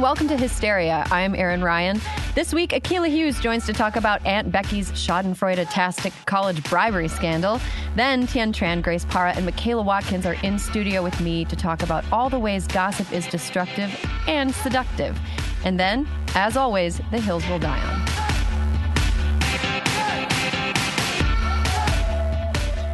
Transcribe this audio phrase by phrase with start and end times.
[0.00, 1.04] And welcome to Hysteria.
[1.10, 2.00] I'm Erin Ryan.
[2.34, 7.60] This week, Akilah Hughes joins to talk about Aunt Becky's Schadenfreude-tastic college bribery scandal.
[7.96, 11.82] Then Tien Tran, Grace Parra, and Michaela Watkins are in studio with me to talk
[11.82, 13.94] about all the ways gossip is destructive
[14.26, 15.20] and seductive.
[15.66, 18.09] And then, as always, the hills will die on.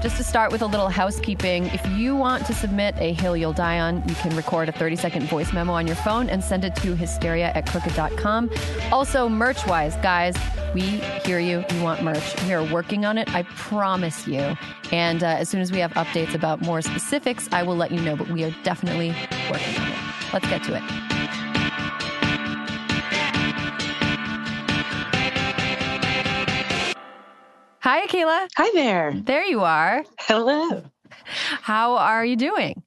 [0.07, 3.53] Just to start with a little housekeeping, if you want to submit a hill you'll
[3.53, 6.65] die on, you can record a 30 second voice memo on your phone and send
[6.65, 8.49] it to hysteria at crooked.com.
[8.93, 10.37] Also, merch wise, guys,
[10.73, 10.83] we
[11.25, 11.65] hear you.
[11.75, 12.41] You want merch.
[12.45, 13.35] We are working on it.
[13.35, 14.57] I promise you.
[14.93, 18.01] And uh, as soon as we have updates about more specifics, I will let you
[18.01, 19.09] know, but we are definitely
[19.51, 19.99] working on it.
[20.33, 21.46] Let's get to it.
[27.87, 28.49] Hi, Akilah.
[28.57, 29.15] Hi there.
[29.15, 30.05] There you are.
[30.19, 30.83] Hello.
[31.21, 32.83] How are you doing?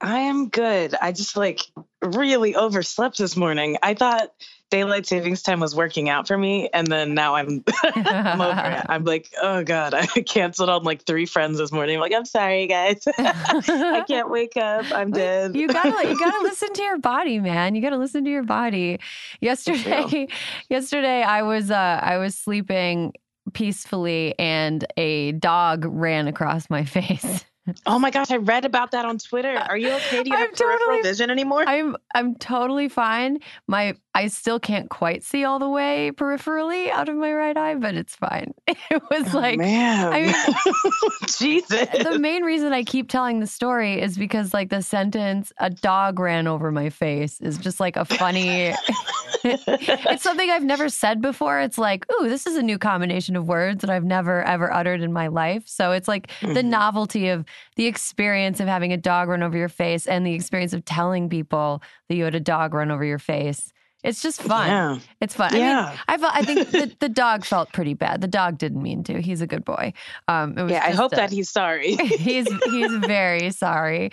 [0.00, 0.96] I am good.
[1.00, 1.60] I just like
[2.02, 3.76] really overslept this morning.
[3.84, 4.30] I thought
[4.68, 8.86] daylight savings time was working out for me, and then now I'm I'm over it.
[8.88, 11.94] I'm like, oh god, I canceled on like three friends this morning.
[11.94, 13.04] I'm like, I'm sorry, guys.
[13.18, 14.86] I can't wake up.
[14.90, 15.54] I'm dead.
[15.54, 17.76] You gotta you gotta listen to your body, man.
[17.76, 18.98] You gotta listen to your body.
[19.40, 20.26] Yesterday,
[20.68, 23.12] yesterday I was uh I was sleeping
[23.52, 27.44] peacefully and a dog ran across my face.
[27.84, 29.56] Oh my gosh, I read about that on Twitter.
[29.56, 30.22] Are you okay?
[30.22, 31.64] Do you I'm have peripheral vision anymore?
[31.66, 33.40] I'm I'm totally fine.
[33.66, 37.74] My I still can't quite see all the way peripherally out of my right eye,
[37.74, 38.54] but it's fine.
[38.90, 41.88] It was Oh, like man, I mean- Jesus.
[42.02, 46.18] the main reason I keep telling the story is because like the sentence "a dog
[46.18, 48.72] ran over my face" is just like a funny.
[49.44, 51.60] it's something I've never said before.
[51.60, 55.02] It's like, ooh, this is a new combination of words that I've never ever uttered
[55.02, 55.64] in my life.
[55.66, 56.64] So it's like the Mhm.
[56.66, 57.44] novelty of
[57.76, 61.28] the experience of having a dog run over your face and the experience of telling
[61.28, 63.72] people that you had a dog run over your face.
[64.06, 64.68] It's just fun.
[64.68, 64.98] Yeah.
[65.20, 65.50] It's fun.
[65.50, 65.96] I mean, Yeah.
[66.08, 66.34] I felt.
[66.34, 68.20] I think the, the dog felt pretty bad.
[68.20, 69.20] The dog didn't mean to.
[69.20, 69.92] He's a good boy.
[70.28, 71.96] Um, it was Yeah, I hope a- that he's sorry.
[71.96, 74.10] he's he's very sorry.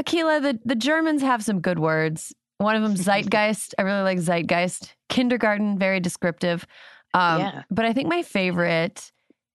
[0.00, 2.34] Akilah, the, the Germans have some good words.
[2.58, 3.74] One of them, Zeitgeist.
[3.78, 4.94] I really like Zeitgeist.
[5.08, 6.66] Kindergarten, very descriptive.
[7.14, 7.62] Um, Yeah.
[7.70, 9.10] But I think my favorite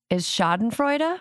[0.09, 1.19] is Schadenfreude.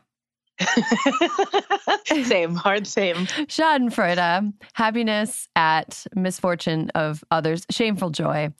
[2.24, 3.26] same, hard same.
[3.46, 8.52] Schadenfreude, happiness at misfortune of others, shameful joy.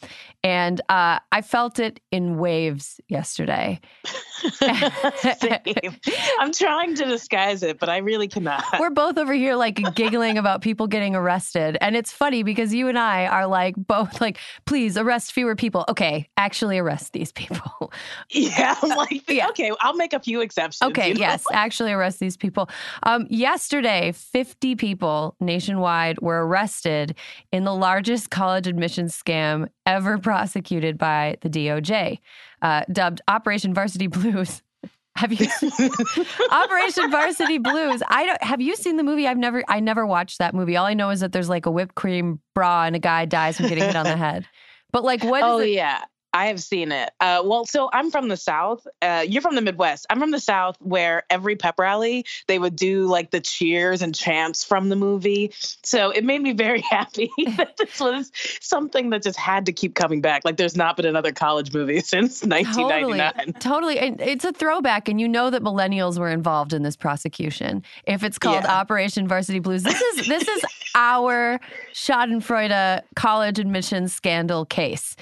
[0.45, 3.81] And uh, I felt it in waves yesterday.
[4.45, 5.97] same.
[6.39, 8.63] I'm trying to disguise it, but I really cannot.
[8.79, 11.79] We're both over here like giggling about people getting arrested.
[11.81, 15.87] And it's funny because you and I are like both like, please arrest fewer people.
[15.89, 17.91] Okay, actually arrest these people.
[18.31, 19.49] yeah, I'm like, Yeah.
[19.49, 20.83] okay, I'll make a few exceptions.
[20.91, 21.21] Okay, you know?
[21.21, 22.69] yes, actually arrest these people.
[23.05, 27.17] Um, yesterday, 50 people nationwide were arrested
[27.51, 32.19] in the largest college admissions scam ever prosecuted by the DOJ,
[32.61, 34.63] uh, dubbed Operation Varsity Blues.
[35.17, 35.47] Have you
[36.51, 38.03] Operation Varsity Blues?
[38.09, 38.43] I don't.
[38.43, 39.29] Have you seen the movie?
[39.29, 39.63] I've never.
[39.69, 40.77] I never watched that movie.
[40.77, 43.57] All I know is that there's like a whipped cream bra and a guy dies
[43.57, 44.45] from getting hit on the head.
[44.91, 45.69] But like, what is oh it?
[45.69, 46.03] yeah,
[46.35, 47.13] I have seen it.
[47.21, 48.85] Uh, well, so I'm from the South.
[49.01, 50.05] Uh, you're from the Midwest.
[50.11, 54.13] I'm from the South, where every pep rally they would do like the cheers and
[54.13, 55.53] chants from the movie.
[55.85, 59.95] So it made me very happy that this was something that just had to keep
[59.95, 60.45] coming back.
[60.45, 63.53] Like there's not been another college movie since 1999.
[63.61, 64.29] Totally, totally.
[64.29, 67.85] It's a throwback, and you know that millennials were involved in this prosecution.
[68.07, 68.75] If it's called Yeah.
[68.75, 70.65] Operation Varsity Blues, this is this is
[70.97, 71.61] our
[71.93, 75.15] Schadenfreude college admissions scandal case.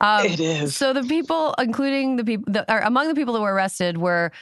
[0.00, 0.55] Um, It is.
[0.74, 4.32] So the people, including the people, the, or among the people that were arrested, were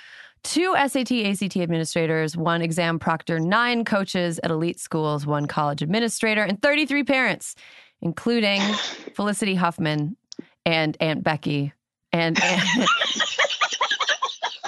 [0.43, 6.43] two SAT, ACT administrators, one exam proctor, nine coaches at elite schools, one college administrator,
[6.43, 7.55] and 33 parents,
[8.03, 8.61] including
[9.15, 10.17] Felicity Huffman
[10.65, 11.73] and Aunt Becky
[12.13, 12.63] and and,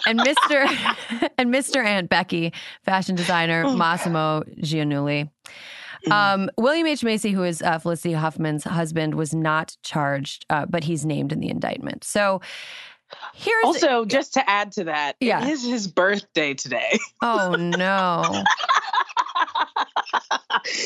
[0.06, 1.30] and Mr.
[1.38, 1.84] and Mr.
[1.84, 2.52] Aunt Becky,
[2.84, 5.30] fashion designer Oh, Massimo Giannulli.
[6.10, 7.02] Um, William H.
[7.04, 11.40] Macy, who is uh, Felicity Huffman's husband, was not charged, uh, but he's named in
[11.40, 12.04] the indictment.
[12.04, 12.40] So
[13.34, 15.40] Here's Also, just to add to that, Yeah.
[15.46, 16.98] it is his birthday today.
[17.22, 18.42] oh no.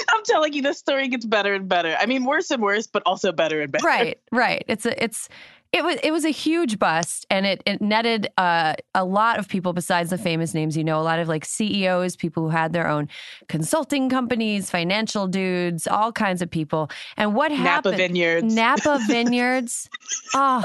[0.08, 1.96] I'm telling you, this story gets better and better.
[1.98, 3.86] I mean, worse and worse, but also better and better.
[3.86, 5.28] right right it's a it's
[5.72, 9.48] it was it was a huge bust and it, it netted uh, a lot of
[9.48, 12.72] people besides the famous names you know a lot of like ceos people who had
[12.72, 13.08] their own
[13.48, 16.90] consulting companies financial dudes all kinds of people.
[17.16, 17.96] And what Napa happened?
[17.96, 19.88] Napa Vineyards, napa vineyards?
[20.34, 20.64] Oh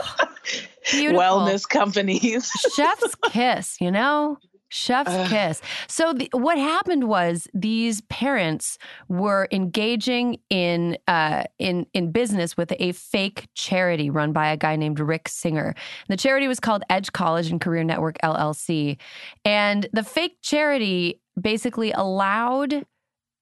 [0.92, 1.22] beautiful.
[1.22, 2.50] Wellness companies.
[2.76, 4.38] chef's kiss, you know?
[4.70, 5.30] Chef's Ugh.
[5.30, 5.62] kiss.
[5.88, 8.78] So the, what happened was these parents
[9.08, 14.76] were engaging in uh, in in business with a fake charity run by a guy
[14.76, 15.76] named Rick Singer.
[16.10, 18.98] The charity was called Edge College and Career Network LLC,
[19.44, 22.86] and the fake charity basically allowed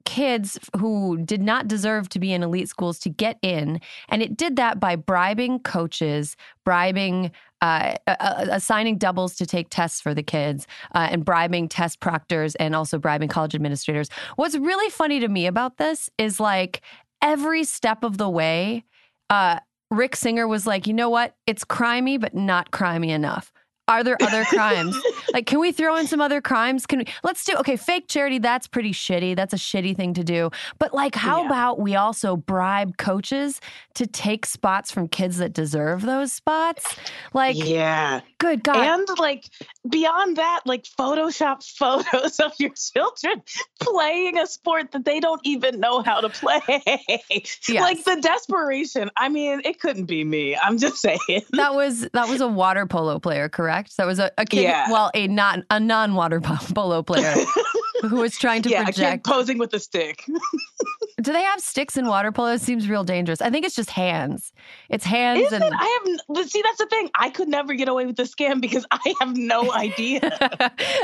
[0.06, 3.80] kids who did not deserve to be in elite schools to get in
[4.10, 6.36] and it did that by bribing coaches
[6.66, 7.32] bribing
[7.64, 12.02] uh, uh, uh, assigning doubles to take tests for the kids uh, and bribing test
[12.02, 14.10] proctors and also bribing college administrators.
[14.36, 16.82] What's really funny to me about this is like
[17.22, 18.84] every step of the way
[19.30, 21.38] uh, rick singer was like you know what?
[21.48, 23.53] It's crimey but not crimey enough
[23.88, 24.96] are there other crimes
[25.34, 28.40] like can we throw in some other crimes can we let's do okay fake charity
[28.40, 30.50] that's pretty shitty that's a shitty thing to do
[30.80, 31.48] but like how Yeah.
[31.48, 33.60] about we also bribe coaches
[33.96, 36.96] to take spots from kids that deserve those spots
[37.34, 38.22] like yeah.
[38.40, 39.46] good god And like
[39.90, 43.42] beyond that, like Photoshop photos of your children
[43.82, 46.62] playing a sport that they don't even know how to play.
[47.70, 49.10] Like the desperation.
[49.18, 50.56] I mean, it couldn't be me.
[50.56, 51.20] I'm just saying.
[51.52, 54.90] that was that was a water polo player correct that was a, a kid Yeah.
[54.92, 56.42] well a not a non-water
[56.76, 57.36] polo player
[58.02, 60.26] who was trying to yeah, project posing with a stick.
[61.22, 63.90] do they have sticks in water polo it seems real dangerous i think it's just
[63.92, 64.52] hands
[64.90, 65.74] it's hands Is and it?
[65.74, 66.20] I have.
[66.30, 67.10] But see, that's the thing.
[67.16, 70.20] I could never get away with the scam because I have no idea.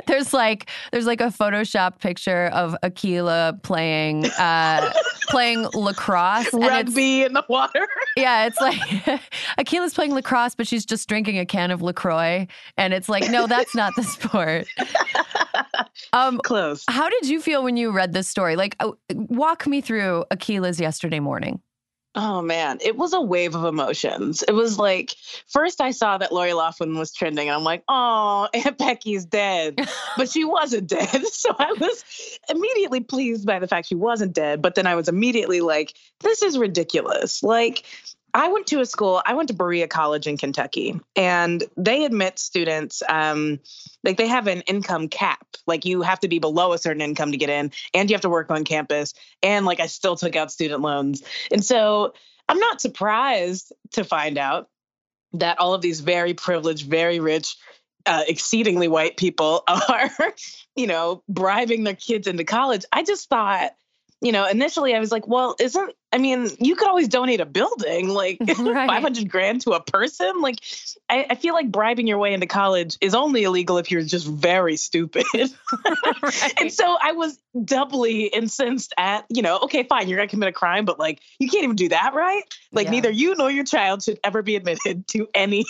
[0.08, 4.92] there's like there's like a Photoshop picture of Akilah playing uh
[5.30, 6.52] playing lacrosse.
[6.54, 7.88] Rugby in the water.
[8.20, 9.22] Yeah, it's like
[9.58, 12.48] Akilah's playing lacrosse, but she's just drinking a can of LaCroix.
[12.78, 14.68] And it's like, no, that's not the sport.
[16.14, 16.86] Um Close.
[16.88, 18.56] how did you feel when you read this story?
[18.56, 21.62] Like, uh, walk me through Akilah's yesterday morning.
[22.16, 24.44] Oh man, it was a wave of emotions.
[24.48, 25.14] It was like
[25.48, 29.80] first I saw that Lori Laughlin was trending, and I'm like, oh, Aunt Becky's dead,
[30.18, 31.24] but she wasn't dead.
[31.28, 32.04] So I was
[32.50, 34.62] immediately pleased by the fact she wasn't dead.
[34.62, 37.44] But then I was immediately like, this is ridiculous.
[37.44, 37.84] Like.
[38.34, 42.38] I went to a school, I went to Berea College in Kentucky, and they admit
[42.38, 43.60] students, um,
[44.04, 45.46] like they have an income cap.
[45.66, 48.22] Like you have to be below a certain income to get in, and you have
[48.22, 49.14] to work on campus.
[49.42, 51.24] And like I still took out student loans.
[51.52, 52.14] And so
[52.48, 54.70] I'm not surprised to find out
[55.34, 57.56] that all of these very privileged, very rich,
[58.06, 60.10] uh, exceedingly white people are,
[60.76, 62.86] you know, bribing their kids into college.
[62.92, 63.72] I just thought,
[64.22, 67.46] you know, initially I was like, well, isn't, I mean, you could always donate a
[67.46, 68.88] building, like Right.
[68.88, 70.42] 500 grand to a person.
[70.42, 70.60] Like,
[71.10, 74.28] I, I feel like bribing your way into college is only illegal if you're just
[74.28, 75.26] very stupid.
[76.60, 80.54] And so I was doubly incensed at, you know, okay, fine, you're gonna commit a
[80.54, 82.44] crime, but like you can't even do that, right?
[82.72, 82.92] Like Yeah.
[82.92, 85.66] neither you nor your child should ever be admitted to any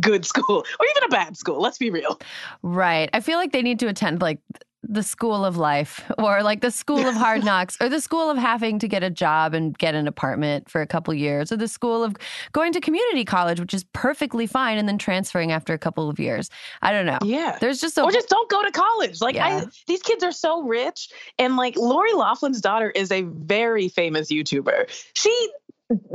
[0.00, 1.60] good school or even a bad school.
[1.60, 2.20] Let's be real.
[2.62, 3.08] Right.
[3.12, 4.38] I feel like they need to attend like
[4.82, 8.36] the school of life or like the school of hard knocks or the school of
[8.36, 11.68] having to get a job and get an apartment for a couple years or the
[11.68, 12.16] school of
[12.52, 16.18] going to community college which is perfectly fine and then transferring after a couple of
[16.18, 16.50] years.
[16.80, 17.18] I don't know.
[17.22, 17.58] Yeah.
[17.60, 19.20] There's just a or just don't go to college.
[19.20, 19.46] Like Yeah.
[19.46, 24.30] I, these kids are so rich, and like Lori Laughlin's daughter is a very famous
[24.30, 24.90] YouTuber.
[25.14, 25.50] She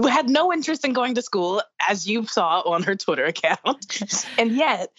[0.09, 4.01] had no interest in going to school, as you saw on her Twitter account,
[4.37, 4.89] and yet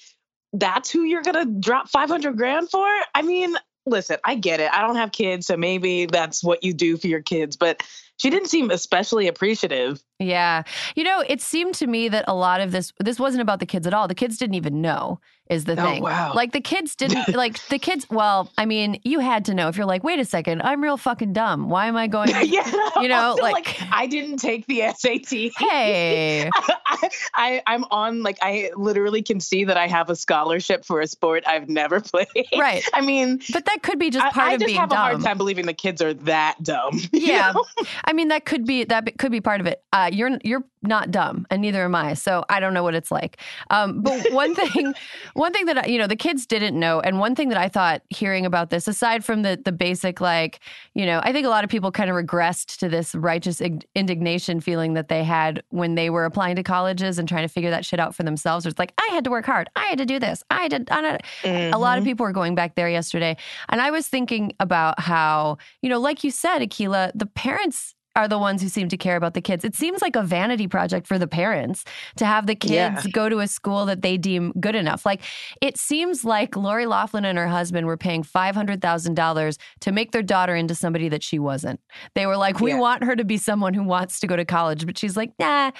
[0.52, 2.87] that's who you're gonna drop 500 grand for.
[3.14, 3.55] I mean,
[3.87, 4.71] listen, I get it.
[4.73, 7.83] I don't have kids, so maybe that's what you do for your kids, but
[8.19, 10.02] she didn't seem especially appreciative.
[10.19, 10.64] Yeah.
[10.97, 13.67] You know, it seemed to me that a lot of this this wasn't about the
[13.67, 14.09] kids at all.
[14.09, 16.02] The kids didn't even know is the Oh, thing.
[16.02, 16.33] wow.
[16.35, 19.76] Like the kids didn't like the kids well, I mean, you had to know if
[19.76, 21.69] you're like, "Wait a second, I'm real fucking dumb.
[21.69, 25.52] Why am I going yeah, You know, also, like- I didn't take the SAT.
[25.59, 26.50] Hey.
[26.55, 31.00] I, I I'm on like I literally can see that I have a scholarship for
[31.00, 32.26] a sport I've never played.
[32.57, 32.83] Right.
[32.95, 34.99] I mean, But that could be just I, part I of just being have dumb.
[34.99, 36.95] a hard time believing the kids are that dumb.
[37.12, 37.52] you Yeah.
[37.52, 37.64] know?
[38.05, 39.83] I mean, that could be that could be part of it.
[39.93, 42.15] Uh, you're you're not dumb, and neither am I.
[42.15, 43.39] So I don't know what it's like.
[43.71, 44.95] Um, but one thing,
[45.35, 48.03] one thing that you know the kids didn't know, and one thing that I thought
[48.11, 50.61] hearing about this, aside from the the basic like,
[50.95, 53.61] you know, I think a lot of people kind of regressed to this righteous
[53.95, 57.71] indignation feeling that they had when they were applying to colleges and trying to figure
[57.71, 58.67] that shit out for themselves.
[58.67, 60.87] It's like I had to work hard, I had to do this, I did.
[60.87, 61.75] Mm-hmm.
[61.75, 62.11] A lot of mm-hmm.
[62.11, 63.37] people were going back there yesterday,
[63.69, 68.27] and I was thinking about how you know, like you said, Akilah, the parents are
[68.27, 69.65] the ones who seem to care about the kids.
[69.65, 71.85] It seems like a vanity project for the parents
[72.17, 73.11] to have the kids yeah.
[73.13, 75.07] go to a school that they deem good enough.
[75.07, 75.23] Like
[75.61, 80.57] it seems like Lori Laughlin and her husband were paying $500,000 to make their daughter
[80.57, 81.79] into somebody that she wasn't.
[82.15, 82.81] They were like, we yeah.
[82.81, 85.71] want her to be someone who wants to go to college, but she's like, nah,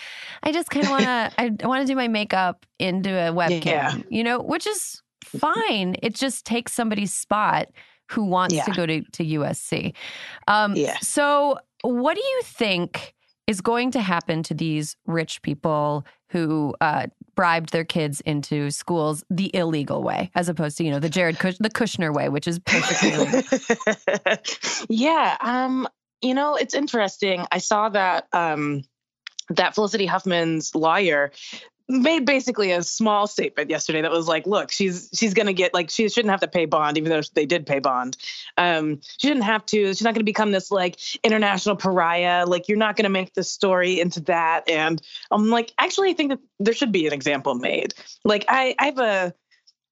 [0.45, 3.65] I just kind of want to, I want to do my makeup into a webcam,
[3.65, 3.97] yeah.
[4.11, 5.97] you know, which is fine.
[6.05, 7.67] It just takes somebody's spot
[8.11, 8.65] who wants yeah.
[8.65, 9.93] to go to, to USC.
[10.47, 10.99] Um, yeah.
[11.01, 13.15] So what do you think
[13.47, 19.25] is going to happen to these rich people who uh, bribed their kids into schools
[19.31, 22.47] the illegal way, as opposed to you know the Jared Kush- the Kushner way, which
[22.47, 23.43] is perfectly legal?
[24.91, 25.89] yeah, um,
[26.21, 27.47] you know it's interesting.
[27.51, 28.83] I saw that um,
[29.49, 31.33] that Felicity Huffman's lawyer
[31.89, 35.89] made basically a small statement yesterday that was like, look, she's she's gonna get like
[35.91, 38.17] she shouldn't have to pay bond, even though they did pay bond.
[38.59, 39.89] Um, she didn't have to.
[39.89, 42.45] She's not gonna become this like international pariah.
[42.47, 44.69] Like you're not gonna make the story into that.
[44.69, 47.95] And I'm like, actually, I think that there should be an example made.
[48.25, 49.35] Like I I have a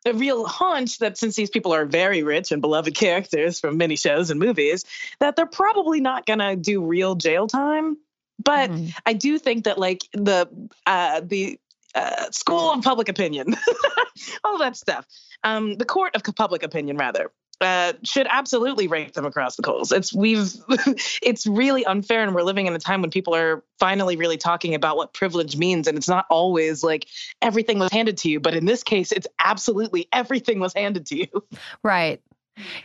[0.04, 3.96] a real hunch that since these people are very rich and beloved characters from many
[3.96, 4.84] shows and movies,
[5.18, 7.96] that they're probably not gonna do real jail time.
[8.38, 8.94] But mm.
[9.06, 10.48] I do think that like the
[10.86, 11.58] uh, the
[11.96, 13.56] uh, school of public opinion,
[14.44, 15.06] all that stuff.
[15.42, 19.90] Um, the court of public opinion, rather, uh, should absolutely rake them across the coals.
[19.90, 20.52] It's we've
[21.22, 24.74] it's really unfair, and we're living in a time when people are finally really talking
[24.74, 27.06] about what privilege means, and it's not always like
[27.40, 31.16] everything was handed to you, but in this case, it's absolutely everything was handed to
[31.16, 31.44] you.
[31.82, 32.20] Right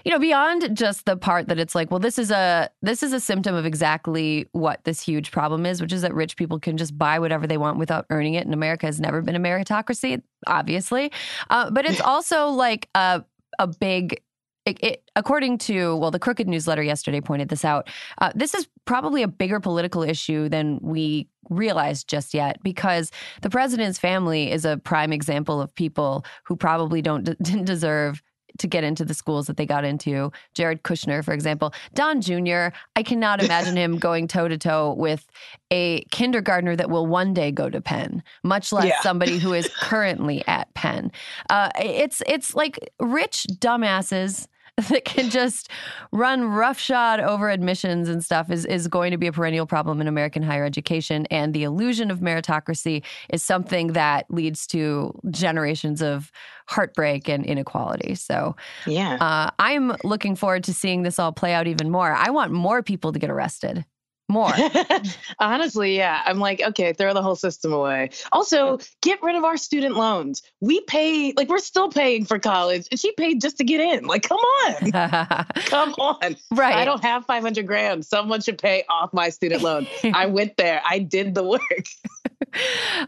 [0.04, 3.14] you know beyond just the part that it's like well this is a this is
[3.14, 6.78] a symptom of exactly what this huge problem is which is that rich people can
[6.78, 8.46] just buy whatever they want without earning it.
[8.46, 11.12] And america has never been a meritocracy obviously.
[11.50, 13.24] Uh, but it's also like a,
[13.60, 14.22] a big
[14.66, 18.68] it, it, according to well the crooked newsletter yesterday pointed this out uh, this is
[18.86, 23.12] probably a bigger political issue than we realized just yet because
[23.42, 28.22] the president's family is a prime example of people who probably don't didn't deserve
[28.62, 30.32] to get into the schools that they got into.
[30.54, 31.74] Jared Kushner, for example.
[31.94, 35.28] Don Jr., I cannot imagine him going toe to toe with
[35.72, 39.02] a kindergartner that will one day go to Penn, much less yeah.
[39.02, 41.12] somebody who is currently at Penn.
[41.50, 44.48] Uh, it's it's like rich dumbasses
[44.90, 45.70] that can just
[46.12, 50.08] run roughshod over admissions and stuff is, is going to be a perennial problem in
[50.08, 51.26] American higher education.
[51.32, 56.32] And the illusion of meritocracy is something that leads to generations of
[56.68, 58.16] heartbreak and inequality.
[58.16, 58.56] So,
[58.88, 62.14] yeah, uh, I'm looking forward to seeing this all play out even more.
[62.14, 63.86] I want more people to get arrested
[64.32, 64.54] more.
[65.40, 66.22] Honestly, yeah.
[66.26, 68.10] I'm like, okay, throw the whole system away.
[68.32, 70.42] Also, get rid of our student loans.
[70.60, 74.06] We pay, like, we're still paying for college, and she paid just to get in.
[74.06, 74.92] Like, come on.
[75.56, 76.36] come on.
[76.52, 76.76] Right.
[76.76, 78.06] I don't have 500 grand.
[78.06, 79.88] Someone should pay off my student loan.
[80.14, 81.62] I went there, I did the work.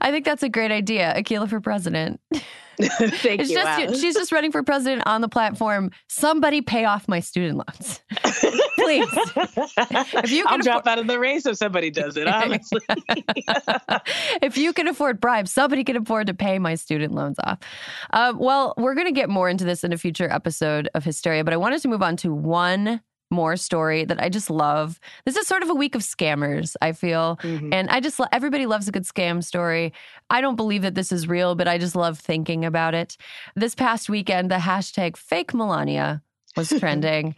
[0.01, 1.13] I think that's a great idea.
[1.17, 2.19] Akilah for president.
[2.81, 3.57] Thank it's you.
[3.57, 5.91] Just, she's just running for president on the platform.
[6.07, 8.01] Somebody pay off my student loans.
[8.75, 9.07] Please.
[10.23, 12.81] If you I'll drop out of the race if somebody does it, honestly.
[14.41, 17.59] if you can afford bribes, somebody can afford to pay my student loans off.
[18.11, 21.43] Uh, well, we're going to get more into this in a future episode of Hysteria,
[21.43, 23.01] but I wanted to move on to one
[23.33, 24.99] more story that I just love.
[25.25, 27.37] This is sort of a week of scammers, I feel.
[27.43, 27.73] Mm-hmm.
[27.73, 29.93] And I just, everybody loves a good scam story.
[30.29, 33.17] I don't believe that this is real, but I just love thinking about it.
[33.55, 36.21] This past weekend, the hashtag fake Melania
[36.55, 37.35] was trending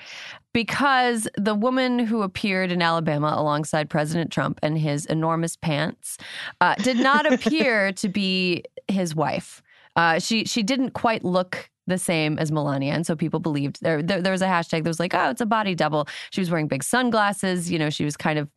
[0.53, 6.17] because the woman who appeared in Alabama alongside President Trump and his enormous pants
[6.61, 9.61] uh, did not appear to be his wife.
[9.95, 12.93] Uh, she she didn't quite look the same as Melania.
[12.93, 15.41] And so people believed there, there, there was a hashtag that was like, oh, it's
[15.41, 16.07] a body double.
[16.31, 17.71] She was wearing big sunglasses.
[17.71, 18.49] You know, she was kind of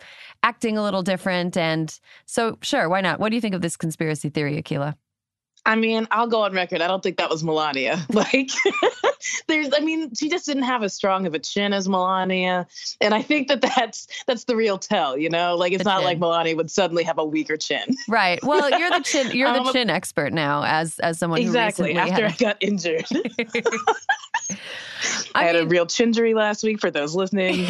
[0.42, 1.56] acting a little different.
[1.56, 3.20] And so, sure, why not?
[3.20, 4.94] What do you think of this conspiracy theory, Akilah?
[5.66, 6.80] I mean, I'll go on record.
[6.80, 7.98] I don't think that was Melania.
[8.12, 8.50] Like,
[9.46, 12.66] there's, I mean, she just didn't have as strong of a chin as Melania,
[13.00, 15.16] and I think that that's that's the real tell.
[15.16, 16.04] You know, like it's the not chin.
[16.04, 17.96] like Melania would suddenly have a weaker chin.
[18.08, 18.42] Right.
[18.42, 19.30] Well, you're the chin.
[19.32, 23.06] You're the um, chin expert now, as as someone exactly after I got injured.
[25.34, 27.66] I, I had a real chinjury last week for those listening.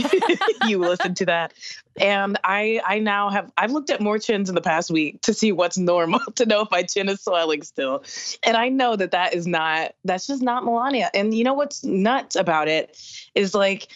[0.67, 1.53] you listened to that.
[2.01, 5.35] And I I now have I've looked at more chins in the past week to
[5.35, 8.05] see what's normal to know if my chin is swelling still.
[8.43, 11.11] And I know that that is not that's just not Melania.
[11.15, 13.01] And you know what's nuts about it
[13.35, 13.89] is like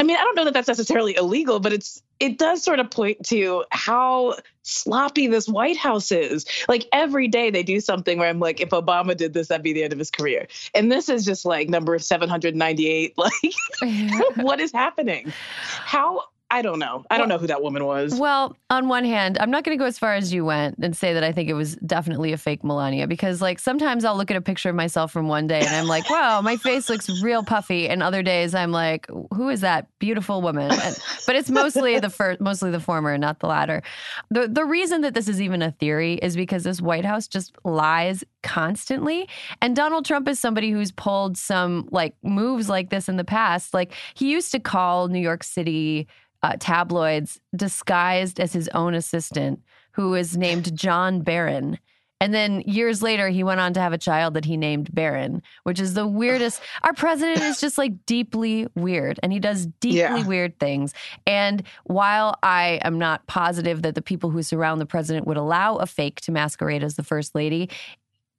[0.00, 2.90] I mean, I don't know that that's necessarily illegal, but it's it does sort of
[2.90, 6.46] point to how sloppy this White House is.
[6.68, 9.72] Like every day they do something where I'm like, if Obama did this, that'd be
[9.72, 10.48] the end of his career.
[10.74, 13.14] And this is just like number 798.
[13.18, 15.32] Like, what is happening?
[15.64, 17.04] How I don't know.
[17.10, 18.14] I don't know who that woman was.
[18.14, 20.96] Well, on one hand, I'm not going to go as far as you went and
[20.96, 24.30] say that I think it was definitely a fake Melania because, like, sometimes I'll look
[24.30, 27.10] at a picture of myself from one day and I'm like, wow, my face looks
[27.22, 27.86] real puffy.
[27.86, 30.70] And other days I'm like, who is that beautiful woman?
[30.72, 33.82] And, but it's mostly the first, mostly the former, not the latter.
[34.30, 37.56] The the reason that this is even a theory is because this White House just
[37.64, 39.28] lies constantly.
[39.60, 43.74] And Donald Trump is somebody who's pulled some like moves like this in the past.
[43.74, 46.08] Like he used to call New York City
[46.42, 49.60] uh, tabloids disguised as his own assistant,
[49.92, 51.78] who is named John Barron.
[52.20, 55.40] And then years later, he went on to have a child that he named Barron,
[55.62, 56.60] which is the weirdest.
[56.82, 60.26] Our president is just like deeply weird and he does deeply yeah.
[60.26, 60.94] weird things.
[61.26, 65.76] And while I am not positive that the people who surround the president would allow
[65.76, 67.70] a fake to masquerade as the first lady,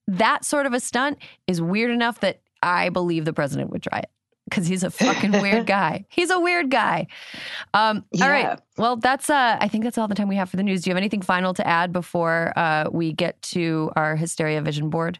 [0.07, 3.99] that sort of a stunt is weird enough that I believe the president would try
[3.99, 4.09] it
[4.49, 6.05] because he's a fucking weird guy.
[6.09, 7.07] He's a weird guy.
[7.73, 8.25] Um, yeah.
[8.25, 8.59] All right.
[8.77, 9.29] Well, that's.
[9.29, 10.81] Uh, I think that's all the time we have for the news.
[10.81, 14.89] Do you have anything final to add before uh, we get to our hysteria vision
[14.89, 15.19] board?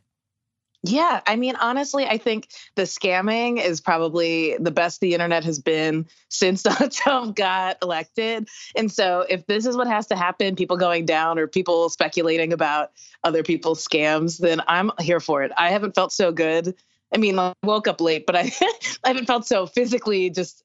[0.84, 5.60] Yeah, I mean, honestly, I think the scamming is probably the best the internet has
[5.60, 8.48] been since Donald Trump got elected.
[8.78, 12.54] And so, if this is what has to happen, people going down or people speculating
[12.54, 12.92] about
[13.26, 15.52] other people's scams, then I'm here for it.
[15.58, 16.76] I haven't felt so good
[17.14, 18.52] I mean, I woke up late, but I,
[19.04, 20.64] I haven't felt so physically just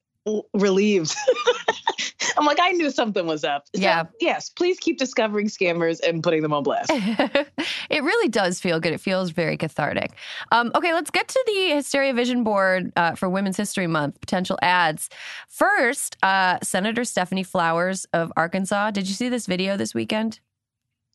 [0.55, 1.15] relieved.
[2.37, 3.67] I'm like, I knew something was up.
[3.75, 4.05] So, yeah.
[4.21, 6.91] Yes, please keep discovering scammers and putting them on blast.
[6.93, 8.93] it really does feel good.
[8.93, 10.13] It feels very cathartic.
[10.51, 14.59] Um, okay, let's get to the Hysteria Vision Board uh, for Women's History Month potential
[14.63, 15.11] ads.
[15.49, 18.91] First, uh, Senator Stephanie Flowers of Arkansas.
[18.91, 20.41] Did you see this video this weekend?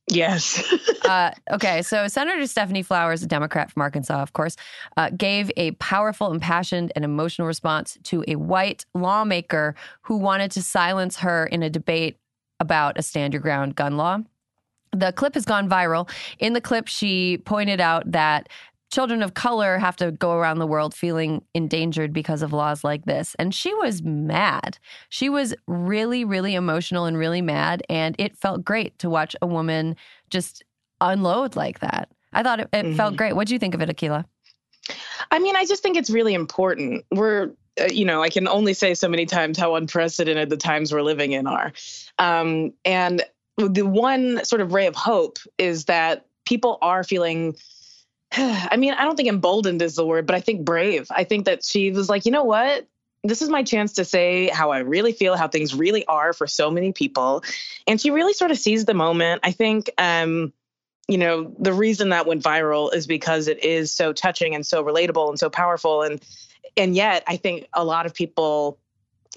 [0.10, 0.64] Yes.
[1.06, 4.56] uh, okay, so Senator Stephanie Flowers, a Democrat from Arkansas, of course,
[4.98, 10.64] uh, gave a powerful, impassioned, and emotional response to a white lawmaker who wanted to
[10.64, 12.18] silence her in a debate
[12.60, 14.20] about a stand your ground gun law.
[14.92, 16.10] The clip has gone viral.
[16.40, 18.50] In the clip, she pointed out that
[18.92, 23.06] children of color have to go around the world feeling endangered because of laws like
[23.06, 23.36] this.
[23.38, 24.78] And she was mad.
[25.10, 27.84] She was really, really emotional and really mad.
[27.90, 29.96] And it felt great to watch a woman
[30.30, 30.64] just
[31.02, 32.10] unload like that.
[32.34, 32.96] I thought it, it mm-hmm.
[32.96, 33.36] felt great.
[33.36, 34.26] What do you think of it, Akilah?
[35.32, 37.06] I mean, I just think it's really important.
[37.12, 40.92] We're, uh, you know, I can only say so many times how unprecedented the times
[40.92, 41.74] we're living in are.
[42.18, 43.24] Um, and
[43.58, 47.56] the one sort of ray of hope is that people are feeling
[48.38, 51.08] I mean, I don't think emboldened is the word, but I think brave.
[51.10, 52.88] I think that she was like, you know what?
[53.24, 56.48] This is my chance to say how I really feel, how things really are for
[56.48, 57.44] so many people.
[57.86, 59.42] And she really sort of seized the moment.
[59.44, 60.54] I think, um,
[61.08, 64.84] you know, the reason that went viral is because it is so touching and so
[64.84, 66.04] relatable and so powerful.
[66.04, 66.22] And
[66.78, 68.80] and yet I think a lot of people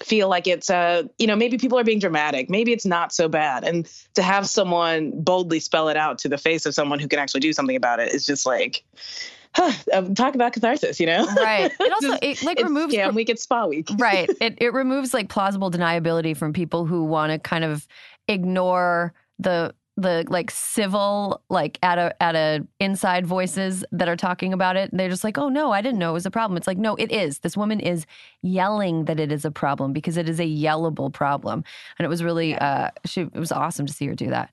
[0.00, 2.48] feel like it's uh you know maybe people are being dramatic.
[2.48, 3.64] Maybe it's not so bad.
[3.64, 7.18] And to have someone boldly spell it out to the face of someone who can
[7.18, 8.84] actually do something about it is just like
[9.54, 11.26] huh, um, talk about catharsis you know?
[11.36, 11.70] Right.
[11.78, 14.30] It also it like removes scam week it's spa week right.
[14.40, 17.86] It, it removes like plausible deniability from people who want to kind of
[18.28, 24.52] ignore the the like civil like at a at a inside voices that are talking
[24.54, 26.66] about it they're just like oh no i didn't know it was a problem it's
[26.66, 28.06] like no it is this woman is
[28.40, 31.62] yelling that it is a problem because it is a yellable problem
[31.98, 34.50] and it was really uh she it was awesome to see her do that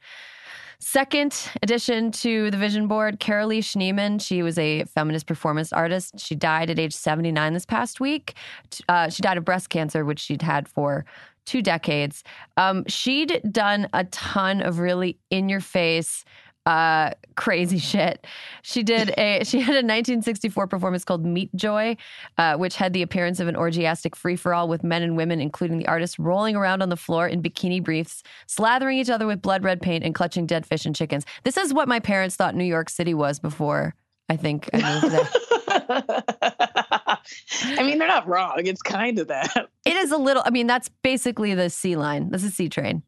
[0.82, 4.22] Second addition to the vision board, Carolee Schneemann.
[4.22, 6.18] She was a feminist performance artist.
[6.18, 8.36] She died at age 79 this past week.
[8.88, 11.04] Uh, she died of breast cancer, which she'd had for
[11.50, 12.24] two decades.
[12.58, 16.24] Um, she'd done a ton of really in your face,
[16.68, 18.28] uh, crazy shit.
[18.62, 21.98] She did a she had a 1964 performance called Meat Joy,
[22.38, 25.42] uh, which had the appearance of an orgiastic free for all with men and women,
[25.42, 29.42] including the artist, rolling around on the floor in bikini briefs, slathering each other with
[29.42, 31.26] blood red paint, and clutching dead fish and chickens.
[31.44, 33.96] This is what my parents thought New York City was before
[34.30, 36.69] I think I moved there.
[37.64, 38.66] I mean, they're not wrong.
[38.66, 39.70] It's kind of that.
[39.86, 40.44] It is a little.
[40.46, 42.30] I mean, that's basically the C line.
[42.30, 43.02] That's a C train.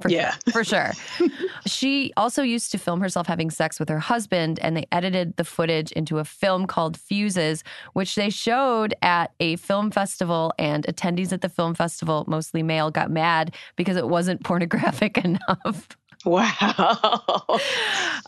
[0.00, 0.32] For Yeah.
[0.48, 0.92] sure, for sure.
[1.66, 5.44] she also used to film herself having sex with her husband, and they edited the
[5.44, 10.52] footage into a film called Fuses, which they showed at a film festival.
[10.58, 15.88] And attendees at the film festival, mostly male, got mad because it wasn't pornographic enough.
[16.32, 17.58] Wow.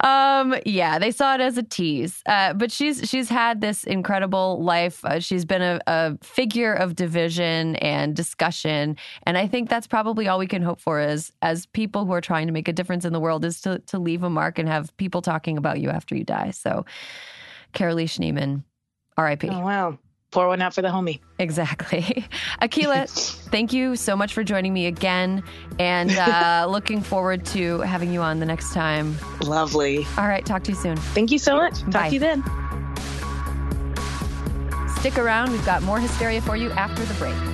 [0.02, 2.22] um yeah they saw it as a tease.
[2.26, 5.04] Uh, but she's she's had this incredible life.
[5.04, 8.96] Uh, she's been a, a figure of division and discussion.
[9.26, 12.20] And i think that's probably all we can hope for as as people who are
[12.20, 14.68] trying to make a difference in the world is to to leave a mark and
[14.68, 16.50] have people talking about you after you die.
[16.50, 16.84] So
[17.72, 18.62] carolee schneemann
[19.18, 19.98] rip Oh, wow.
[20.34, 21.20] Pour one out for the homie.
[21.38, 22.02] exactly
[22.60, 23.06] akilah
[23.54, 25.42] thank you so much for joining me again
[25.78, 30.04] and uh, looking forward to having you on the next time Lovely.
[30.18, 31.80] all right talk to you soon Thank you so much.
[31.82, 32.08] Talk Bye.
[32.08, 32.42] to you then.
[34.98, 37.53] Stick around, we've got more hysteria for you after the break.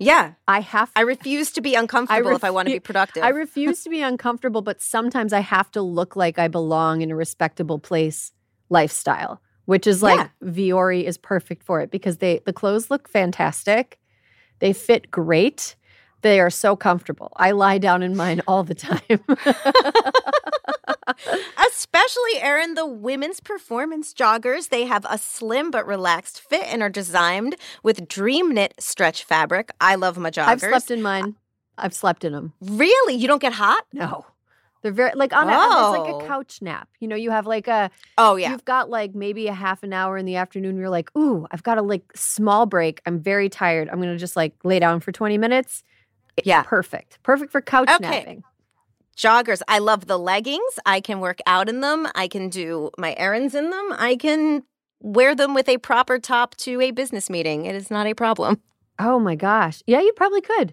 [0.00, 3.22] Yeah, I have I refuse to be uncomfortable if I want to be productive.
[3.22, 7.10] I refuse to be uncomfortable, but sometimes I have to look like I belong in
[7.10, 8.32] a respectable place
[8.70, 10.50] lifestyle, which is like Yeah.
[10.50, 13.98] Vuori is perfect for it because they the clothes look fantastic.
[14.60, 15.76] They fit great.
[16.22, 17.32] They are so comfortable.
[17.36, 19.00] I lie down in mine all the time.
[21.68, 24.68] Especially, Erin, the women's performance joggers.
[24.68, 29.70] They have a slim but relaxed fit and are designed with dream knit stretch fabric.
[29.80, 30.46] I love my joggers.
[30.46, 31.36] I've slept in mine.
[31.78, 32.52] I've slept in them.
[32.60, 33.14] Really?
[33.14, 33.84] You don't get hot?
[33.92, 34.26] No.
[34.82, 36.20] They're very like on a, it's like Oh.
[36.20, 36.88] a couch nap.
[37.00, 38.50] You know, you have like a Oh, yeah.
[38.50, 40.78] You've got like maybe a half an hour in the afternoon.
[40.78, 43.02] You're like, ooh, I've got a like small break.
[43.04, 43.90] I'm very tired.
[43.90, 45.84] I'm gonna just like lay down for 20 minutes.
[46.44, 46.62] Yeah.
[46.62, 47.18] Perfect.
[47.22, 48.08] Perfect for couch Okay.
[48.08, 48.44] napping.
[49.20, 49.60] Joggers.
[49.68, 50.78] I love the leggings.
[50.86, 52.08] I can work out in them.
[52.14, 53.92] I can do my errands in them.
[53.98, 54.62] I can
[55.02, 57.66] wear them with a proper top to a business meeting.
[57.66, 58.62] It is not a problem.
[58.98, 59.82] Oh my gosh.
[59.86, 60.72] Yeah, you probably could.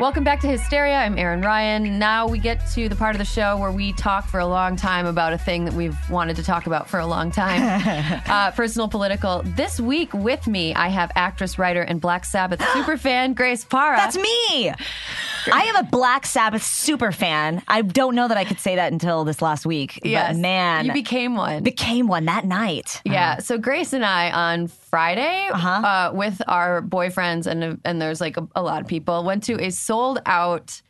[0.00, 0.94] Welcome back to Hysteria.
[0.94, 1.98] I'm Erin Ryan.
[1.98, 4.76] Now we get to the part of the show where we talk for a long
[4.76, 8.52] time about a thing that we've wanted to talk about for a long time uh,
[8.52, 9.42] personal, political.
[9.44, 13.96] This week with me, I have actress, writer, and Black Sabbath superfan Grace Parra.
[13.96, 14.68] That's me.
[15.52, 17.60] I am a Black Sabbath super fan.
[17.66, 19.98] I don't know that I could say that until this last week.
[20.04, 20.34] Yes.
[20.36, 21.64] But man, You became one.
[21.64, 23.02] became one that night.
[23.04, 23.38] Yeah.
[23.38, 25.68] So Grace and I on Friday, Uh-huh.
[25.68, 29.54] uh, with our boyfriends and and there's like a, a lot of people went to
[29.62, 30.80] a sold out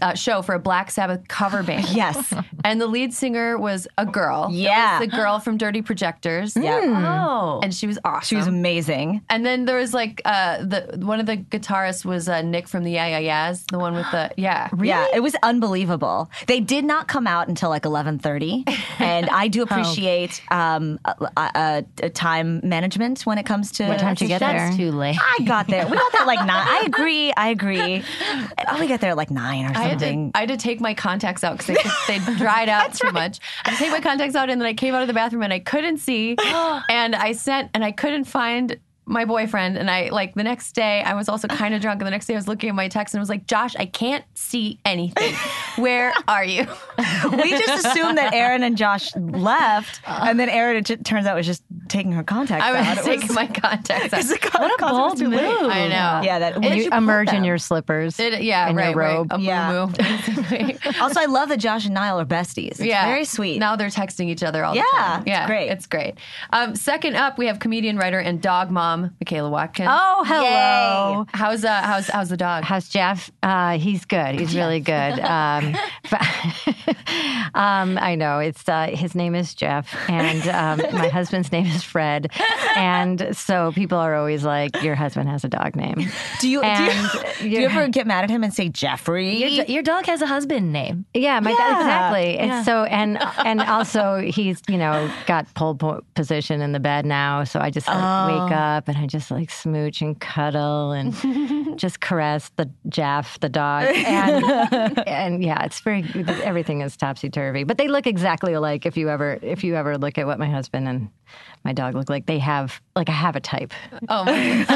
[0.00, 1.88] uh, show for a Black Sabbath cover band.
[1.90, 2.32] Yes.
[2.64, 4.48] And the lead singer was a girl.
[4.50, 4.98] It Yeah.
[5.00, 6.56] was the girl from Dirty Projectors.
[6.56, 6.80] Yeah.
[6.84, 7.60] Oh.
[7.62, 8.22] And she was awesome.
[8.26, 9.22] She was amazing.
[9.28, 12.84] and then there was like uh, the one of the guitarists was uh, Nick from
[12.84, 14.68] the Yeah Yeah Yeahs, the one with the yeah.
[14.80, 16.30] Yeah, it was unbelievable.
[16.46, 18.64] They did not come out until like 11:30,
[18.98, 23.98] and I do appreciate um, a, a, a time management when it comes to What
[23.98, 24.52] time did you get there?
[24.52, 25.16] That's too late.
[25.20, 25.86] I got there.
[25.86, 26.66] We got there like nine.
[26.68, 27.32] I agree.
[27.36, 28.02] I agree.
[28.68, 30.30] Oh, we got there at like nine or I had, to.
[30.34, 33.40] I had to take my contacts out because they, they dried out too much.
[33.64, 35.42] I had to take my contacts out, and then I came out of the bathroom
[35.42, 36.36] and I couldn't see.
[36.88, 39.76] and I sent, and I couldn't find my boyfriend.
[39.76, 42.00] And I, like, the next day, I was also kind of drunk.
[42.00, 43.74] And the next day, I was looking at my text and I was like, Josh,
[43.76, 45.34] I can't see anything.
[45.76, 46.66] Where are you?
[47.32, 51.34] we just assumed that Erin and Josh left, and then Erin, it j- turns out,
[51.36, 52.96] was just taking her contacts I out.
[52.96, 54.60] was It taking my contacts out.
[54.60, 55.34] what a bold move.
[55.34, 56.20] I know.
[56.24, 58.20] Yeah, that When we you emerge in your slippers.
[58.20, 59.32] It, yeah, and right, your robe.
[59.32, 59.40] right.
[59.40, 59.72] A Yeah.
[59.72, 60.74] moo-moo.
[61.00, 62.72] Also, I love that Josh and Niall are besties.
[62.72, 63.58] It's yeah, very sweet.
[63.58, 65.20] Now they're texting each other all Yeah, the time.
[65.22, 65.68] it's Yeah, great.
[65.70, 66.14] It's great.
[66.52, 69.88] Um, second up, we have comedian, writer, and dog mom Michaela Watkins.
[69.90, 71.26] Oh, hello.
[71.32, 72.64] how's uh, how's how's the dog?
[72.64, 73.30] How's Jeff?
[73.42, 74.38] Uh, he's good.
[74.38, 75.18] He's really good.
[75.32, 75.74] Um,
[76.10, 76.20] but-
[77.54, 81.82] um, I know it's uh, his name is Jeff, and um, my husband's name is
[81.82, 82.28] Fred,
[82.76, 85.96] and so people are always like, "Your husband has a dog name."
[86.40, 87.08] do you do you,
[87.40, 89.36] do you ever get mad at him and say Jeffrey?
[89.36, 91.04] Your, your dog has a husband name.
[91.14, 91.78] Yeah, my Yeah.
[91.78, 92.38] exactly.
[92.38, 95.74] And so and and also he's you know got pole
[96.14, 98.44] position in the bed now, so I just like, Oh.
[98.44, 101.14] wake up and I just like smooch and cuddle and
[101.78, 106.04] just caress the Jeff the dog and and yeah, it's very
[106.42, 107.64] everything is topsy turvy.
[107.64, 110.48] But they look exactly alike if you ever if you ever look at what my
[110.48, 111.08] husband and
[111.64, 112.26] my dog look like.
[112.26, 113.72] They have like I have a type.
[114.08, 114.64] Oh, my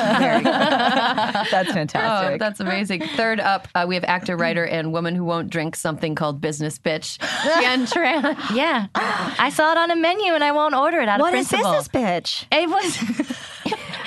[1.51, 2.39] That's Oh, fantastic.
[2.41, 3.03] that's amazing.
[3.17, 6.79] Third up, uh, we have actor, writer, and woman who won't drink something called business
[6.79, 7.19] bitch,
[7.59, 8.37] Tien Tran.
[8.57, 8.87] Yeah.
[8.95, 11.49] I saw it on a menu and I won't order it out what of is
[11.49, 11.73] principle.
[11.73, 12.47] this bitch?
[12.53, 13.37] It was.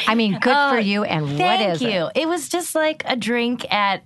[0.07, 1.03] I mean, good Oh, for you.
[1.03, 2.07] And what Thank you.
[2.07, 2.11] it?
[2.23, 2.27] It?
[2.27, 4.03] was just like a drink at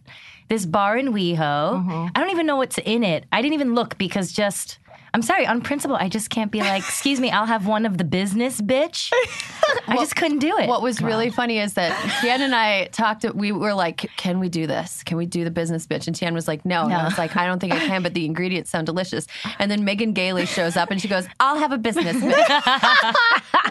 [0.50, 1.38] this bar in WeHo.
[1.38, 2.08] Mm-hmm.
[2.16, 3.26] I don't even know what's in it.
[3.32, 4.80] I didn't even look because just.
[5.14, 7.98] I'm sorry, on principle, I just can't be like, excuse me, I'll have one of
[8.00, 9.12] the business, bitch.
[9.88, 10.68] I just couldn't do it.
[10.68, 13.24] What was really funny is that Tien and I talked.
[13.34, 15.04] We were like, "Can we do this?
[15.04, 17.36] Can we do the business bitch?" And Tien was like, "No." And I was like,
[17.38, 19.28] "I don't think I can, but the ingredients sound delicious."
[19.60, 23.14] And then Megan Gailey shows up and she goes, "I'll have a business bitch."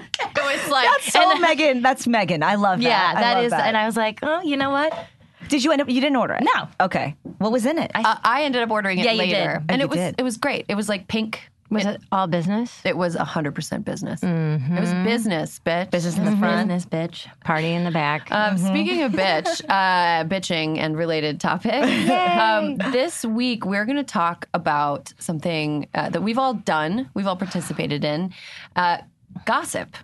[0.21, 2.43] it was like, So Megan, that's Megan.
[2.43, 2.85] I love that.
[2.85, 3.67] yeah, that is, that.
[3.67, 4.93] and I was like, oh, you know what?
[5.49, 5.89] Did you end up?
[5.89, 6.43] You didn't order it.
[6.45, 6.69] No.
[6.81, 7.15] Okay.
[7.39, 7.91] What was in it?
[7.95, 9.71] Uh, I ended up ordering it Yeah, you later, did.
[9.71, 10.15] and Oh, it you was did.
[10.19, 10.67] it was great.
[10.69, 11.49] It was like pink.
[11.71, 12.83] Was it all business?
[12.85, 14.23] It was hundred percent business.
[14.23, 15.91] It was business, bitch.
[15.91, 16.69] Business in the front.
[16.69, 17.29] Business, bitch.
[17.45, 18.31] Party in the back.
[18.31, 21.73] Um, Speaking of bitch, uh, bitching and related topic,
[22.11, 27.27] um, this week we're going to talk about something uh, that we've all done, we've
[27.27, 28.35] all participated in,
[28.77, 28.99] uh,
[29.47, 29.97] gossip.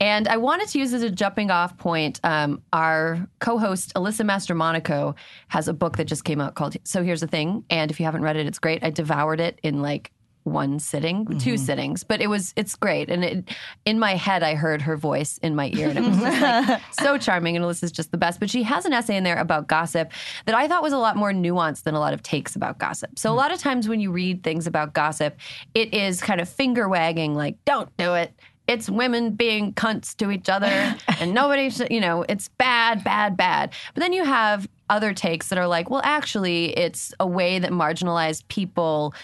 [0.00, 2.20] And I wanted to use as a jumping off point.
[2.24, 5.14] Um, our co host, Alyssa Mastromonaco,
[5.48, 7.64] has a book that just came out called So Here's the Thing.
[7.70, 8.82] And if you haven't read it, it's great.
[8.84, 10.10] I devoured it in like
[10.44, 13.08] one sitting, two sittings, but it was it's great.
[13.08, 13.48] And it,
[13.86, 16.82] in my head, I heard her voice in my ear, and it was just like
[16.92, 17.56] so charming.
[17.56, 18.40] And Alyssa's just the best.
[18.40, 20.12] But she has an essay in there about gossip
[20.44, 23.18] that I thought was a lot more nuanced than a lot of takes about gossip.
[23.18, 25.36] So a lot of times when you read things about gossip,
[25.74, 28.34] it is kind of finger wagging, like "Don't do it."
[28.66, 30.66] It's women being cunts to each other,
[31.20, 33.72] and nobody, should, you know, it's bad, bad, bad.
[33.94, 37.70] But then you have other takes that are like, well, actually, it's a way that
[37.70, 39.14] marginalized people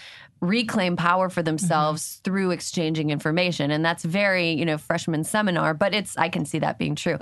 [0.41, 3.69] reclaim power for themselves through exchanging information.
[3.69, 7.17] And that's very you know freshman seminar but it's i can see that being true.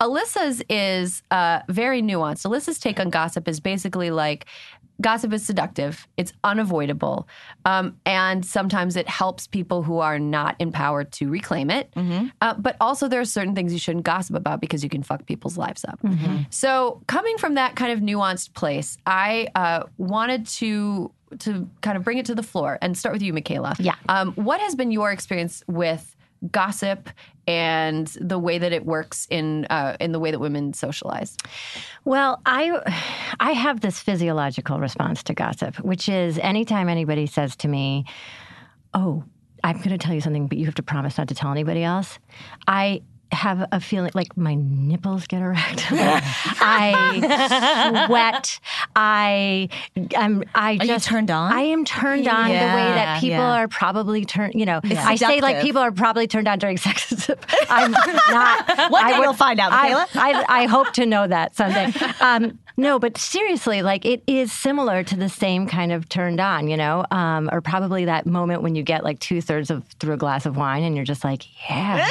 [0.00, 2.44] Alyssa's is uh, very nuanced.
[2.44, 4.46] Alyssa's take on gossip is basically like
[5.00, 6.06] gossip is seductive.
[6.16, 7.28] It's unavoidable.
[7.64, 11.90] Um, and sometimes it helps people who are not empowered to reclaim it.
[12.40, 15.26] Uh, but also there are certain things you shouldn't gossip about because you can fuck
[15.26, 15.98] people's lives up.
[16.50, 22.04] So coming from that kind of nuanced place i uh, wanted to to kind of
[22.04, 23.74] bring it to the floor and start with you, Michaela.
[23.78, 23.96] Yeah.
[24.08, 26.15] Um, what has been your experience with
[26.50, 27.08] gossip
[27.46, 31.36] and the way that it works in uh, in the way that women socialize?
[32.04, 32.72] Well, I
[33.40, 38.04] I have this physiological response to gossip, which is anytime anybody says to me,
[38.94, 39.24] "Oh,
[39.62, 41.82] I'm going to tell you something, but you have to promise not to tell anybody
[41.82, 42.18] else,"
[42.66, 45.84] I have a feeling like my nipples get erect.
[45.90, 48.60] I sweat.
[48.94, 49.68] I
[50.16, 51.52] I'm I Are you just turned on?
[51.52, 53.62] I am turned on the way that people yeah.
[53.62, 54.54] are probably turned.
[54.54, 57.30] You know, I say like people are probably turned on during sex.
[57.68, 58.78] I'm not.
[58.90, 60.06] One I day would- you'll find out, I- Michaela.
[60.14, 61.92] I, I hope to know that someday.
[62.20, 66.68] Um, no, but seriously, like it is similar to the same kind of turned on,
[66.68, 70.12] you know, um, or probably that moment when you get like two thirds of through
[70.12, 72.06] a glass of wine and you're just like, yeah,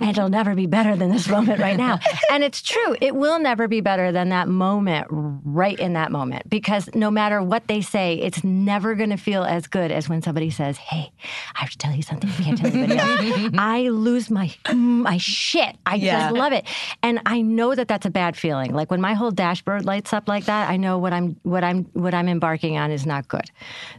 [0.00, 1.98] and it'll never be better than this moment right now.
[2.30, 6.48] And it's true, it will never be better than that moment right in that moment
[6.48, 10.20] because no matter what they say, it's never going to feel as good as when
[10.22, 11.12] somebody says, hey,
[11.54, 12.28] I have to tell you something.
[12.38, 13.50] You can't tell anybody else.
[13.58, 15.76] I lose my my shit.
[15.86, 16.22] I Yeah.
[16.22, 16.66] just love it,
[17.02, 18.72] and I know that that's a bad feeling.
[18.74, 21.84] Like when my whole dashboard lights up like that, I know what I'm what I'm
[21.92, 23.48] what I'm embarking on is not good.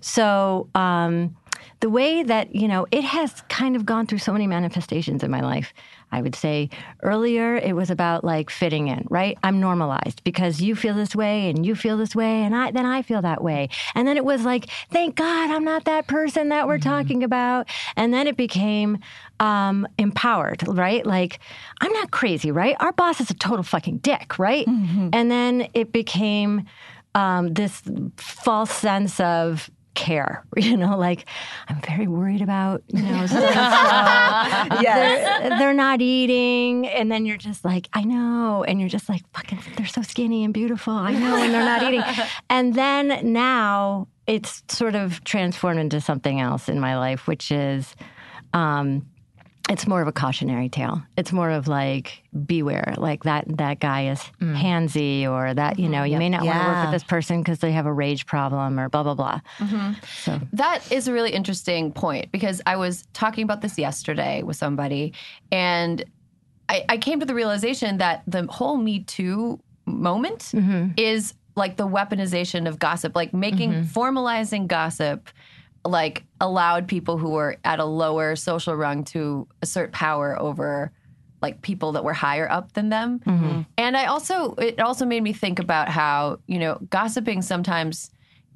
[0.01, 0.67] So.
[0.75, 1.35] um
[1.85, 5.29] the way that you know it has kind of gone through so many manifestations in
[5.29, 5.71] my life
[6.11, 6.67] i would say
[7.03, 9.37] earlier it was about like fitting in right?
[9.43, 12.87] I'm normalized because you feel this way and you feel this way and i then
[12.87, 13.69] i feel that way.
[13.93, 17.69] And then it was like thank god i'm not that person that we're talking about.
[17.95, 18.97] And then it became
[19.39, 21.05] um, empowered right?
[21.05, 21.39] Like
[21.81, 22.75] i'm not crazy right?
[22.79, 24.65] Our boss is a total fucking dick right?
[25.13, 26.65] And then it became
[27.13, 27.81] um, this
[28.17, 31.25] false sense of care, you know, like
[31.67, 33.39] I'm very worried about, you know, so
[34.81, 39.21] they're, they're not eating, and then you're just like, I know, and you're just like,
[39.33, 42.03] fucking, they're so skinny and beautiful, I know, and they're not eating,
[42.49, 47.95] and then now it's sort of transformed into something else in my life, which is.
[48.53, 49.05] Um,
[49.69, 51.01] it's more of a cautionary tale.
[51.17, 54.55] It's more of like beware, like that that guy is mm.
[54.55, 56.13] handsy, or that you know mm-hmm.
[56.13, 58.79] you may not want to work with this person because they have a rage problem,
[58.79, 59.41] or blah blah blah.
[59.57, 60.43] Mm-hmm.
[60.53, 65.13] That is a really interesting point because I was talking about this yesterday with somebody,
[65.51, 66.03] and
[66.69, 70.91] I, I came to the realization that the whole Me Too moment mm-hmm.
[70.97, 75.29] is like the weaponization of gossip, like making formalizing gossip
[75.85, 80.91] like allowed people who were at a lower social rung to assert power over
[81.41, 83.19] like people that were higher up than them.
[83.19, 83.61] Mm-hmm.
[83.77, 88.09] And I also it also made me think about how, you know, gossiping sometimes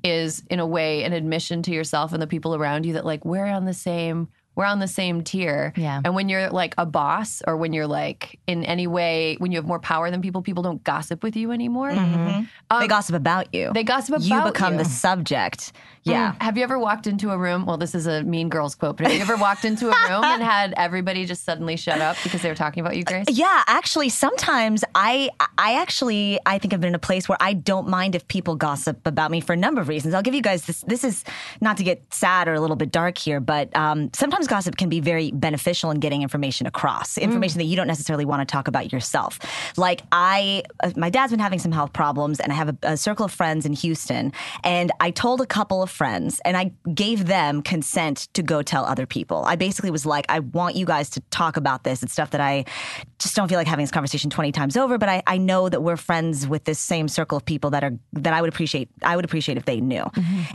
[0.04, 3.26] is in a way an admission to yourself and the people around you that like
[3.26, 5.72] we're on the same we're on the same tier.
[5.78, 6.02] Yeah.
[6.04, 9.58] And when you're like a boss or when you're like in any way when you
[9.58, 11.92] have more power than people, people don't gossip with you anymore.
[11.92, 12.44] Mm-hmm.
[12.70, 13.72] Um, they gossip about you.
[13.74, 14.52] They gossip about you become you.
[14.52, 15.72] Become the subject.
[16.04, 16.36] Yeah.
[16.42, 17.66] Have you ever walked into a room?
[17.66, 20.24] Well, this is a Mean Girls quote, but have you ever walked into a room
[20.24, 23.26] and had everybody just suddenly shut up because they were talking about you, Grace?
[23.30, 27.54] Yeah, actually, sometimes I, I actually, I think I've been in a place where I
[27.54, 30.14] don't mind if people gossip about me for a number of reasons.
[30.14, 30.82] I'll give you guys this.
[30.82, 31.24] This is
[31.62, 34.90] not to get sad or a little bit dark here, but um, sometimes gossip can
[34.90, 38.68] be very beneficial in getting information across, information that you don't necessarily want to talk
[38.68, 39.40] about yourself.
[39.78, 42.98] Like I, uh, my dad's been having some health problems, and I have a, a
[42.98, 44.32] circle of friends in Houston,
[44.64, 48.86] and I told a couple of friends, and I gave them consent to go tell
[48.86, 49.44] other people.
[49.46, 52.04] I basically was like, I want you guys to talk about this.
[52.04, 52.66] It's stuff that I
[53.20, 55.82] just don't feel like having this conversation 20 times over, but I, I know that
[55.82, 59.16] we're friends with this same circle of people that are that I would appreciate I
[59.16, 60.04] would appreciate if they knew.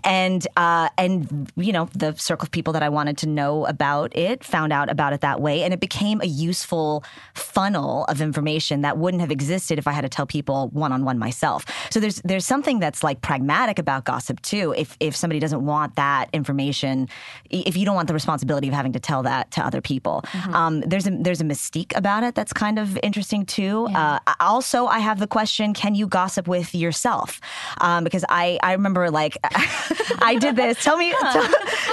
[0.03, 4.17] And uh, and you know, the circle of people that I wanted to know about
[4.17, 7.05] it found out about it that way and it became a useful
[7.35, 11.05] funnel of information that wouldn't have existed if I had to tell people one on
[11.05, 11.65] one myself.
[11.95, 14.75] So there's there's something that's like pragmatic about gossip too.
[14.77, 17.09] If if somebody doesn't want that information,
[17.51, 20.81] if you don't want the responsibility of having to tell that to other people, um,
[20.81, 23.87] there's a there's a mystique about it that's kind of interesting too.
[23.95, 27.41] Uh, also, I have the question: Can you gossip with yourself?
[27.81, 29.39] Um, because I I remember like
[30.19, 30.83] I did this.
[30.83, 31.49] Tell me tell,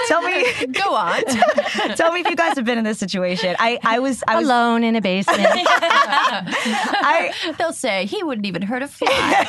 [0.08, 1.22] tell me Go on.
[1.94, 3.54] tell me if you guys have been in this situation.
[3.60, 5.46] I I was I was Alone in a basement.
[5.46, 9.46] I They'll say he wouldn't even hurt a fly.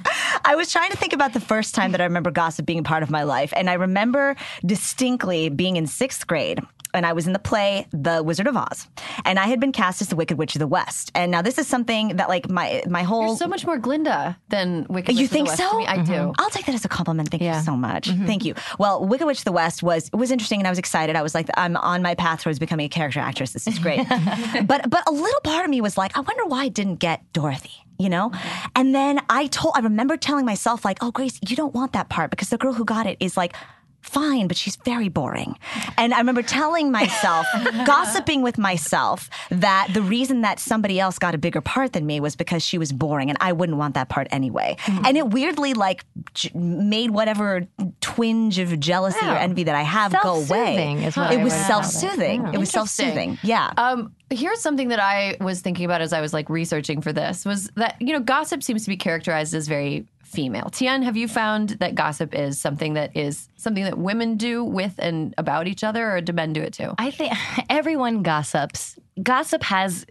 [0.44, 2.82] I was trying to think about the first time that I remember gossip being a
[2.82, 3.52] part of my life.
[3.56, 6.60] And I remember distinctly being in sixth grade.
[6.94, 8.86] And I was in the play The Wizard of Oz,
[9.24, 11.10] and I had been cast as the Wicked Witch of the West.
[11.14, 14.36] And now this is something that, like, my my whole You're so much more Glinda
[14.50, 15.84] than Wicked You Witch of the think so?
[15.86, 16.12] I do.
[16.12, 16.32] Mm-hmm.
[16.38, 17.30] I'll take that as a compliment.
[17.30, 17.56] Thank Yeah.
[17.56, 18.10] you so much.
[18.10, 18.26] Mm-hmm.
[18.26, 18.54] Thank you.
[18.78, 21.16] Well, Wicked Witch of the West was was interesting, and I was excited.
[21.16, 23.54] I was like, I'm on my path towards becoming a character actress.
[23.54, 24.06] This is great.
[24.66, 27.22] but but a little part of me was like, I wonder why I didn't get
[27.32, 27.81] Dorothy.
[27.98, 28.32] You know,
[28.74, 29.74] and then I told.
[29.76, 32.72] I remember telling myself like, Oh, Grace, you don't want that part because the girl
[32.72, 33.54] who got it is like.
[34.02, 35.56] Fine, but she's very boring.
[35.96, 37.46] And I remember telling myself,
[37.86, 42.20] gossiping with myself, that the reason that somebody else got a bigger part than me
[42.20, 44.76] was because she was boring and I wouldn't want that part anyway.
[45.04, 47.66] And it weirdly like j- made whatever
[48.00, 50.44] twinge of jealousy or envy that I have go away.
[50.46, 51.64] Self-soothing is what it was it.
[51.64, 52.54] self-soothing.
[52.54, 53.38] It was self-soothing.
[53.42, 53.72] Yeah.
[53.76, 57.44] Um, here's something that I was thinking about as I was like researching for this
[57.44, 60.70] was that you know gossip seems to be characterized as very female.
[60.70, 64.94] Tien, have you found that gossip is something that is something that women do with
[64.98, 66.94] and about each other, or do men do it too?
[66.98, 67.34] I think
[67.70, 68.98] everyone gossips.
[69.22, 70.06] Gossip has,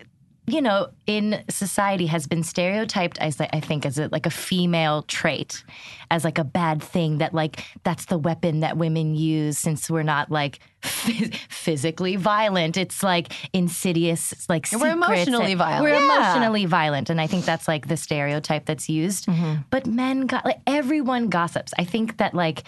[0.52, 5.04] you know, in society has been stereotyped as I think as a, like a female
[5.04, 5.64] trait,
[6.10, 10.04] as like a bad thing that like that's the weapon that women use since we're
[10.04, 12.76] not like phys- physically violent.
[12.78, 15.84] It's like insidious, it's like We're emotionally violent.
[15.84, 16.06] We're Yeah.
[16.06, 19.28] emotionally violent, and I think that's like the stereotype that's used.
[19.28, 19.62] Mm-hmm.
[19.70, 21.74] But men got like everyone gossips.
[21.78, 22.64] I think that like.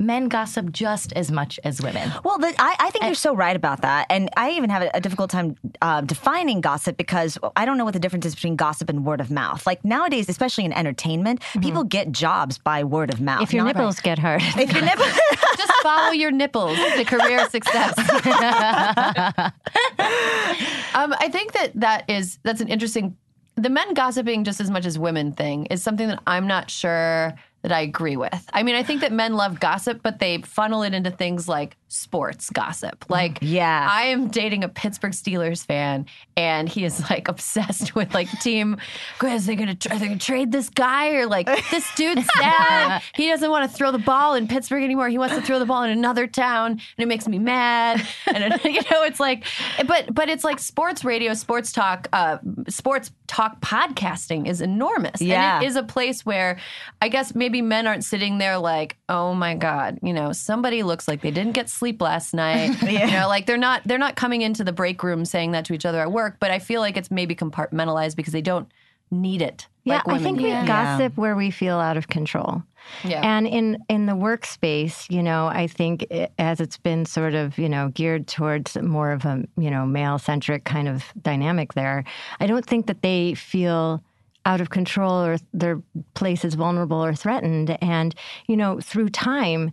[0.00, 2.10] Men gossip just as much as women.
[2.24, 4.06] Well, the, I, I think you're so right about that.
[4.08, 7.84] And I even have a, a difficult time uh, defining gossip because I don't know
[7.84, 9.66] what the difference is between gossip and word of mouth.
[9.66, 13.42] Like nowadays, especially in entertainment, people get jobs by word of mouth.
[13.42, 14.40] if your not- nipples get hurt.
[14.56, 15.08] If your nipples.
[15.56, 17.98] Just follow your nipples to career success.
[18.08, 18.08] um,
[21.18, 23.18] I think that that is that's an interesting.
[23.56, 27.34] The men gossiping just as much as women thing is something that I'm not sure
[27.62, 28.48] that I agree with.
[28.52, 31.76] I mean, I think that men love gossip, but they funnel it into things like
[31.88, 33.04] sports gossip.
[33.10, 33.86] Like, Yeah.
[33.90, 36.06] I am dating a Pittsburgh Steelers fan,
[36.36, 38.78] and he is like obsessed with like team.
[39.22, 43.02] Is they gonna are they gonna trade this guy or like this dude's sad?
[43.14, 45.08] he doesn't want to throw the ball in Pittsburgh anymore.
[45.08, 48.06] He wants to throw the ball in another town, and it makes me mad.
[48.32, 49.44] And it, you know, it's like,
[49.86, 52.38] but but it's like sports radio, sports talk, uh,
[52.68, 55.20] sports talk podcasting is enormous.
[55.20, 55.56] Yeah.
[55.56, 56.58] and it is a place where
[57.02, 61.08] I guess maybe men aren't sitting there like, oh my god, you know, somebody looks
[61.08, 62.76] like they didn't get sleep last night.
[62.90, 65.74] You know, like they're not they're not coming into the break room saying that to
[65.74, 66.36] each other at work.
[66.38, 68.70] But I feel like it's maybe compartmentalized because they don't
[69.10, 69.66] need it.
[69.84, 70.64] Yeah, like I think we Yeah.
[70.66, 72.62] gossip where we feel out of control.
[73.04, 73.20] Yeah.
[73.24, 77.58] And in in the workspace, you know, I think it, as it's been sort of,
[77.58, 82.04] you know, geared towards more of a, you know, male centric kind of dynamic there,
[82.40, 84.02] I don't think that they feel
[84.46, 85.82] out of control or their
[86.14, 87.76] place is vulnerable or threatened.
[87.82, 88.14] And,
[88.46, 89.72] you know, through time,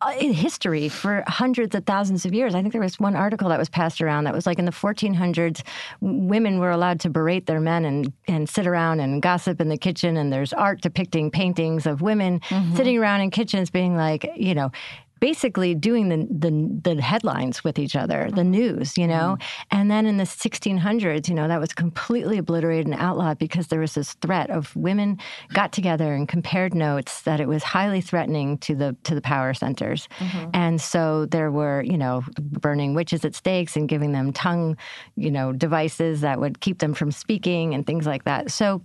[0.00, 2.54] uh, in history for hundreds of thousands of years.
[2.54, 4.70] I think there was one article that was passed around that was like in the
[4.70, 5.62] 1400s,
[6.00, 9.76] women were allowed to berate their men and, and sit around and gossip in the
[9.76, 10.16] kitchen.
[10.16, 12.40] And there's art depicting paintings of women
[12.76, 14.70] sitting around in kitchens being like, you know,
[15.20, 18.50] basically doing the, the the headlines with each other, the mm-hmm.
[18.50, 19.36] news, you know.
[19.38, 19.78] Mm-hmm.
[19.78, 23.80] And then in the 1600s, you know, that was completely obliterated and outlawed because there
[23.80, 25.18] was this threat of women
[25.52, 29.54] got together and compared notes that it was highly threatening to the to the power
[29.54, 30.08] centers.
[30.18, 30.50] Mm-hmm.
[30.54, 34.76] And so there were, you know, burning witches at stakes and giving them tongue,
[35.16, 38.50] you know, devices that would keep them from speaking and things like that.
[38.50, 38.82] So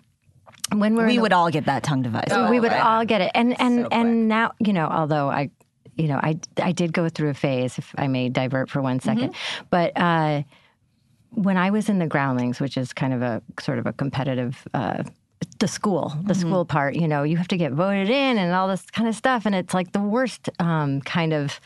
[0.72, 2.32] when we're we the- would all get that tongue device.
[2.50, 3.94] we would all get it and and So quick.
[3.94, 5.50] and now you know although i
[5.98, 9.00] you know, I I did go through a phase, if I may divert for one
[9.00, 9.36] second.
[9.70, 9.92] but.
[9.96, 10.44] Uh,
[11.36, 14.68] when I was in the Groundlings, which is kind of a sort of a competitive
[14.76, 15.02] uh,
[15.60, 18.68] the school, the school part, you know, you have to get voted in and all
[18.68, 19.46] this kind of stuff.
[19.46, 21.60] And it's like the worst um, kind of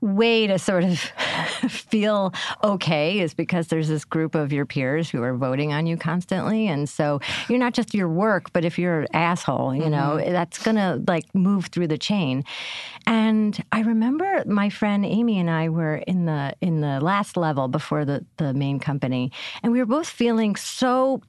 [0.00, 0.98] way to sort of
[1.68, 2.32] feel
[2.64, 6.66] okay is because there's this group of your peers who are voting on you constantly.
[6.66, 10.32] And so you're not just your work, but if you're an asshole, you know, mm-hmm.
[10.32, 12.44] that's going to like move through the chain.
[13.06, 17.68] And I remember my friend Amy and I were in the in the last level
[17.68, 19.32] before the the main company
[19.62, 21.20] and we were both feeling so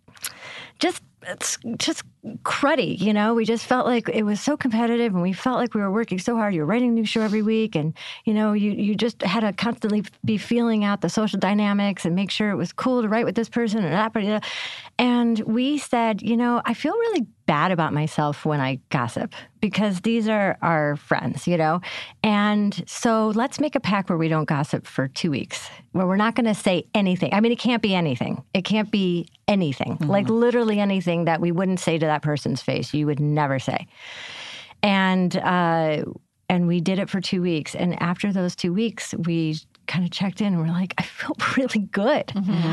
[0.79, 2.03] just it's just
[2.43, 3.33] cruddy, you know.
[3.33, 6.19] We just felt like it was so competitive, and we felt like we were working
[6.19, 6.53] so hard.
[6.53, 7.93] You were writing a new show every week, and
[8.25, 12.15] you know, you you just had to constantly be feeling out the social dynamics and
[12.15, 14.13] make sure it was cool to write with this person and that.
[14.13, 14.41] person.
[14.97, 20.01] And we said, you know, I feel really bad about myself when I gossip because
[20.01, 21.81] these are our friends, you know?
[22.23, 26.15] And so let's make a pact where we don't gossip for two weeks, where we're
[26.17, 27.33] not going to say anything.
[27.33, 28.43] I mean, it can't be anything.
[28.53, 30.09] It can't be anything, mm-hmm.
[30.09, 32.93] like literally anything that we wouldn't say to that person's face.
[32.93, 33.87] You would never say.
[34.83, 36.03] And, uh,
[36.49, 37.75] and we did it for two weeks.
[37.75, 39.55] And after those two weeks, we
[39.87, 42.31] kind of checked in and we're like, I feel really good.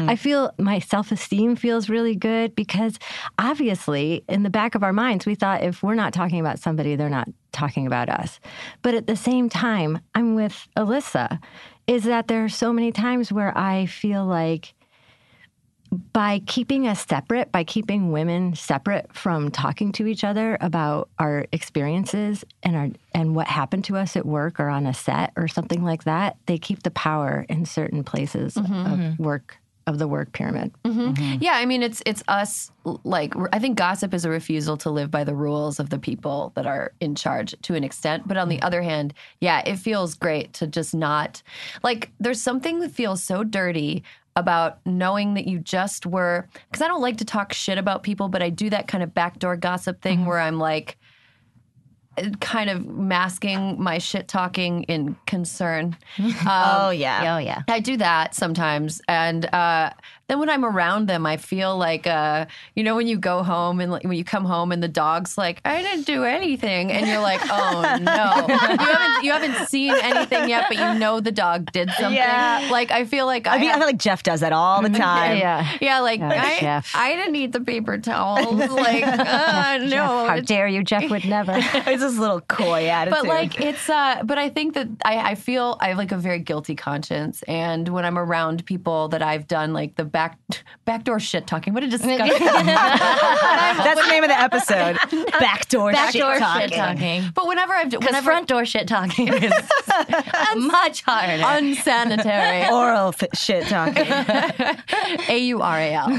[0.09, 2.99] I feel my self esteem feels really good because
[3.39, 6.97] obviously, in the back of our minds, we thought if we're not talking about somebody,
[6.97, 8.41] they're not talking about us.
[8.82, 11.41] But at the same time, I'm with Alyssa,
[11.86, 14.74] is that there are so many times where I feel like
[15.91, 21.47] by keeping us separate, by keeping women separate from talking to each other about our
[21.53, 25.49] experiences and our and what happened to us at work or on a set or
[25.49, 28.74] something like that, they keep the power in certain places of mm-hmm.
[28.74, 29.22] Mm-hmm.
[29.22, 29.59] work
[29.89, 30.70] of the work pyramid.
[30.84, 31.39] Mm-hmm.
[31.41, 35.11] Yeah, I mean it's it's us like I think gossip is a refusal to live
[35.11, 38.51] by the rules of the people that are in charge to an extent, but on
[38.51, 41.43] the other hand, yeah, it feels great to just not
[41.82, 44.05] like there's something that feels so dirty
[44.39, 48.28] about knowing that you just were cuz I don't like to talk shit about people,
[48.28, 50.97] but I do that kind of backdoor gossip thing where I'm like
[52.41, 55.97] kind of masking my shit talking in concern.
[56.18, 57.34] Um, oh yeah.
[57.34, 57.62] Oh yeah.
[57.68, 59.91] I do that sometimes, and uh,
[60.29, 63.81] then when I'm around them, I feel like uh, you know when you go home
[63.81, 67.07] and like, when you come home and the dog's like, "I didn't do anything," and
[67.07, 71.33] you're like, "Oh no, you haven't you haven't seen anything yet, but you know the
[71.33, 72.68] dog did something." Yeah.
[72.70, 74.89] Like I feel like I, I mean, I feel like Jeff does that all the
[75.09, 75.39] time.
[75.39, 75.76] Yeah.
[75.81, 76.93] yeah, like I, Jeff.
[76.95, 78.68] I didn't eat the paper towels.
[78.79, 80.83] Like uh, no, How dare you?
[80.85, 81.53] Jeff would never.
[81.89, 83.18] It's this little coy attitude.
[83.22, 86.16] but like it's uh but i think that I, I feel i have like a
[86.18, 90.36] very guilty conscience and when i'm around people that i've done like the back
[90.84, 94.96] backdoor shit talking what a disgusting that's the name of the episode.
[95.38, 96.68] Backdoor, Backdoor shit talking.
[96.68, 97.30] shit talking.
[97.34, 99.52] but whenever i've Because front door shit talking is
[100.56, 101.42] much harder.
[101.46, 104.06] unsanitary Oral f- shit talking.
[105.28, 106.10] a-u-r-a-l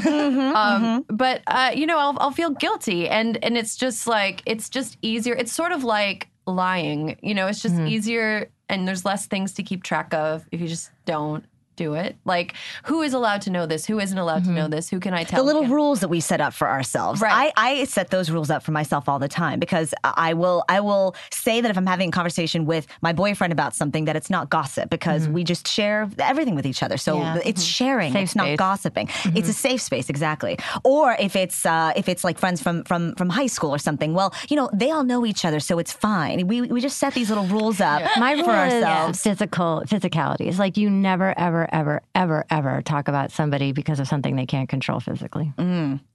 [0.55, 4.69] um, but uh, you know I'll, I'll feel guilty and and it's just like it's
[4.69, 9.27] just easier it's sort of like lying you know it's just easier and there's less
[9.27, 11.43] things to keep track of if you just don't
[11.83, 12.49] do it like
[12.89, 14.71] who is allowed to know this who isn't allowed to know mm-hmm.
[14.71, 15.79] this who can i tell the little Yeah.
[15.79, 17.21] rules that we set up for ourselves.
[17.21, 17.53] Right.
[17.55, 20.79] I, I set those rules up for myself all the time because I will I
[20.81, 24.29] will say that if I'm having a conversation with my boyfriend about something that it's
[24.29, 25.33] not gossip because mm-hmm.
[25.33, 26.97] we just share everything with each other.
[26.97, 27.37] So Yeah.
[27.45, 27.79] it's mm-hmm.
[27.79, 28.13] sharing.
[28.13, 28.57] Safe it's not space.
[28.57, 29.09] gossiping.
[29.35, 30.57] It's a safe space exactly.
[30.83, 34.13] Or if it's uh, if it's like friends from from from high school or something.
[34.13, 36.47] Well, you know they all know each other, so it's fine.
[36.47, 39.21] We we just set these little rules up My rule for is ourselves.
[39.21, 40.45] physical physicality.
[40.49, 44.45] It's like you never, ever, ever, ever, ever talk about somebody because of something they
[44.45, 45.51] can't control physically.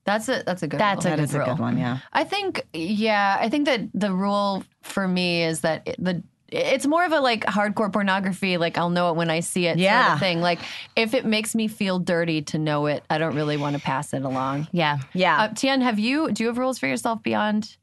[0.04, 1.14] that's a that's a good That's rule.
[1.14, 1.46] a That is a rule.
[1.48, 1.78] good one.
[1.78, 1.98] Yeah.
[2.12, 6.86] i think yeah i think that the rule for me is that it, the it's
[6.86, 9.80] more of a like hardcore pornography like i'll know it when i see it sort
[9.80, 10.14] Yeah.
[10.14, 10.60] of thing like
[10.94, 14.12] if it makes me feel dirty to know it i don't really want to pass
[14.12, 14.98] it along Yeah.
[15.14, 15.40] Yeah.
[15.42, 17.76] Uh, Tien, have you do you have rules for yourself beyond?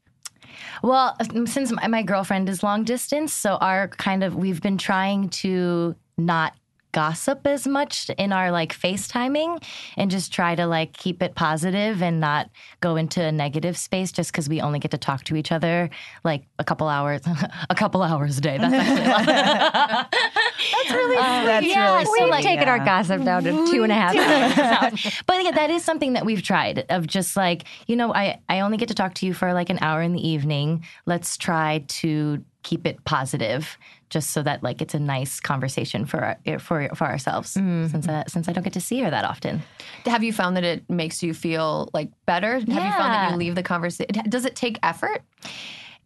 [0.82, 1.16] Well,
[1.46, 5.96] since my, my girlfriend is long distance, so our kind of we've been trying to
[6.18, 6.52] not
[6.92, 9.62] gossip as much in our like FaceTiming
[9.96, 14.12] and just try to like keep it positive and not go into a negative space
[14.12, 15.90] just because we only get to talk to each other
[16.24, 17.22] like a couple hours
[17.70, 18.58] a couple hours a day.
[18.58, 20.08] That's actually a lot.
[20.12, 22.30] That's really um, That's yeah, really so, sweet.
[22.30, 25.22] like, Taking our gossip down to two and a half hours.
[25.26, 28.60] but yeah, that is something that we've tried of just like, you know, I, I
[28.60, 30.84] only get to talk to you for like an hour in the evening.
[31.06, 33.76] Let's try to keep it positive
[34.10, 37.86] just so that like it's a nice conversation for our, for for ourselves mm-hmm.
[37.88, 39.62] since I, since I don't get to see her that often.
[40.04, 42.54] Have you found that it makes you feel like better?
[42.54, 44.28] Have you found that you leave the conversation?
[44.28, 45.22] Does it take effort?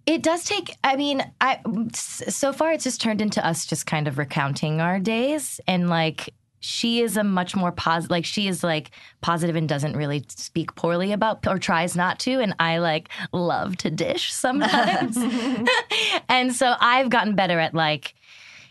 [0.06, 0.76] It does take.
[0.84, 1.60] I mean, I
[1.92, 6.32] so far it's just turned into us just kind of recounting our days and like
[6.60, 8.90] she is a much more positive like she is like
[9.20, 13.76] positive and doesn't really speak poorly about or tries not to and i like love
[13.76, 15.16] to dish sometimes.
[16.28, 18.14] And so i've gotten better at like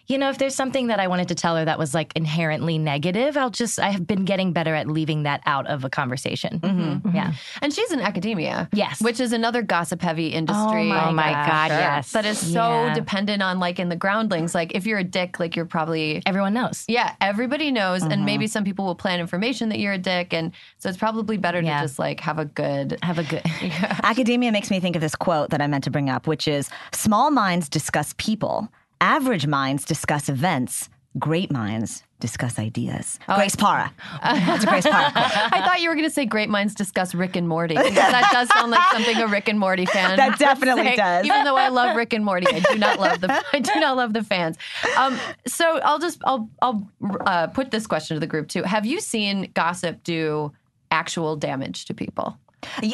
[0.08, 2.78] you know, if there's something that I wanted to tell her that was like inherently
[2.78, 6.60] negative, I'll just, I have been getting better at leaving that out of a conversation.
[6.60, 7.16] Mm-hmm.
[7.16, 7.34] Yeah.
[7.62, 8.70] And she's in academia.
[8.74, 9.02] Yes.
[9.02, 10.92] Which is another gossip heavy industry.
[10.92, 12.12] Oh my God, yes.
[12.12, 12.94] That is so Yeah.
[12.94, 14.54] dependent on like in the groundlings.
[14.54, 16.86] Like if you're a dick, like you're probably Everyone knows.
[16.88, 18.26] yeah, everybody knows, and Mm-hmm.
[18.26, 21.62] maybe some people will plant information that you're a dick, and so it's probably better
[21.62, 21.80] Yeah.
[21.82, 22.98] to just like have a good.
[23.04, 23.42] Have a good.
[24.04, 26.70] Academia makes me think of this quote that I meant to bring up, which is
[26.92, 28.68] small minds discuss people,
[29.02, 33.20] average minds discuss events, great minds discuss ideas.
[33.28, 33.94] Grace Parra.
[34.24, 35.12] That's a Grace Parra.
[35.16, 37.76] I thought you were going to say great minds discuss Rick and Morty.
[37.76, 40.18] because that does sound like something a Rick and Morty fan.
[40.18, 40.96] That definitely say.
[40.96, 41.26] does.
[41.26, 43.98] Even though I love Rick and Morty, I do not love the I do not
[43.98, 44.58] love the fans.
[44.98, 46.90] Um, so I'll just I'll I'll
[47.26, 48.64] uh, put this question to the group too.
[48.64, 50.52] Have you seen gossip do
[50.92, 52.38] actual damage to people?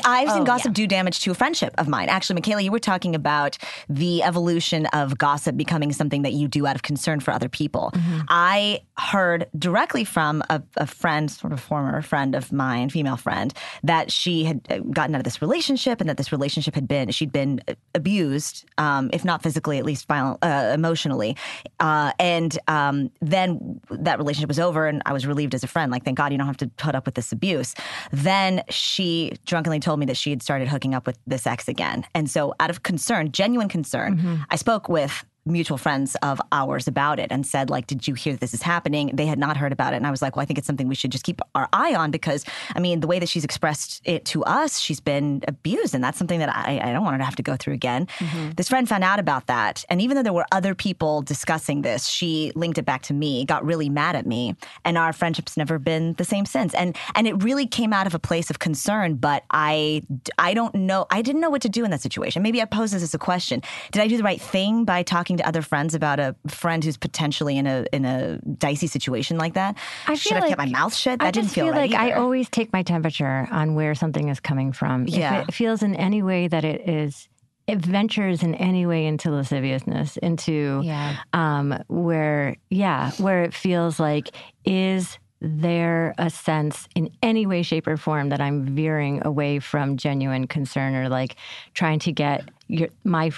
[0.04, 2.10] I've seen gossip do damage to a friendship of mine.
[2.10, 3.58] Actually, Michaela, you were talking about
[3.90, 7.94] the evolution of gossip becoming something that you do out of concern for other people.
[8.30, 13.54] I heard directly from a, a friend, sort of former friend of mine, female friend,
[13.84, 17.10] that she had uh, gotten out of this relationship and that this relationship had been,
[17.10, 17.62] she'd been
[17.96, 21.36] abused, um, if not physically, at least violent, uh, emotionally.
[21.80, 25.92] Uh, and um, then that relationship was over and I was relieved as a friend.
[25.92, 27.74] Like, thank God you don't have to put up with this abuse.
[28.12, 32.04] Then she drunkenly told me that she had started hooking up with this ex again.
[32.16, 34.36] And so, out of concern, genuine concern, mm-hmm.
[34.50, 38.36] I spoke with mutual friends of ours about it and said like did you hear
[38.36, 39.10] this is happening?
[39.14, 39.98] They had not heard about it.
[39.98, 41.96] And i was like well i think it's something we should just keep our eye
[41.96, 45.96] on because i mean the way that she's expressed it to us she's been abused.
[45.96, 48.08] And that's something that i, I don't want her to have to go through again.
[48.20, 48.52] Mm-hmm.
[48.52, 49.84] This friend found out about that.
[49.90, 53.46] And even though there were other people discussing this she linked it back to me
[53.46, 54.56] got really mad at me.
[54.86, 56.74] And our friendship's never been the same since.
[56.76, 59.16] And and it really came out of a place of concern.
[59.16, 60.04] But i
[60.38, 62.44] i don't know i didn't know what to do in that situation.
[62.44, 63.62] Maybe i pose this as a question.
[63.92, 66.98] Did i do the right thing by talking to other friends about a friend who's
[66.98, 69.78] potentially in a in a dicey situation like that
[70.08, 72.12] I should have kept my mouth shut that I didn't feel, feel right like I
[72.14, 75.08] always take my temperature on where something is coming from.
[75.08, 75.42] Yeah.
[75.42, 77.28] If it feels in any way that it is,
[77.68, 81.18] it ventures in any way into lasciviousness, into Yeah.
[81.34, 84.30] um, where, yeah, where it feels like,
[84.66, 89.98] is there a sense in any way, shape, or form that I'm veering away from
[89.98, 91.36] genuine concern or like
[91.74, 93.32] trying to get your, my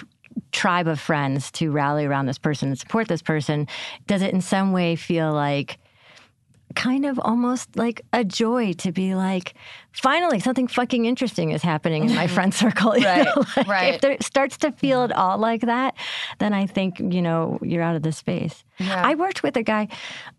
[0.52, 3.68] tribe of friends to rally around this person and support this person?
[4.08, 5.80] Does it in some way feel like,
[6.76, 9.54] kind of almost like a joy to be like,
[9.94, 12.92] finally, something fucking interesting is happening in my friend circle.
[12.92, 13.28] Right?
[13.56, 13.94] Like, right.
[13.96, 15.96] If there starts to feel at all like that,
[16.40, 18.64] then I think, you know, you're out of the space.
[18.80, 19.88] I worked with a guy,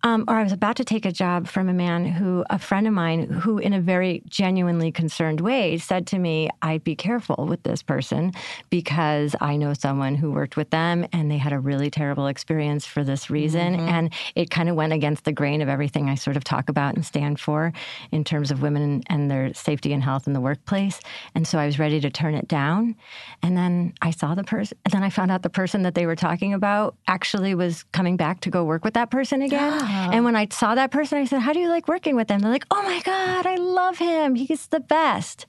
[0.02, 2.86] um, or I was about to take a job from a man who, a friend
[2.86, 7.46] of mine, who, in a very genuinely concerned way, said to me, I'd be careful
[7.46, 8.32] with this person
[8.70, 12.84] because I know someone who worked with them and they had a really terrible experience
[12.86, 13.76] for this reason.
[13.76, 16.94] And it kind of went against the grain of everything I sort of talk about
[16.94, 17.72] and stand for
[18.10, 21.00] in terms of women and their safety and health in the workplace.
[21.34, 22.96] And so I was ready to turn it down.
[23.42, 26.06] And then I saw the person, and then I found out the person that they
[26.06, 29.80] were talking about actually was coming back to go work with that person again.
[30.12, 32.40] And when I saw that person, I said, How do you like working with them?
[32.40, 34.34] They're like, Oh my God, I love him.
[34.34, 35.46] He's the best.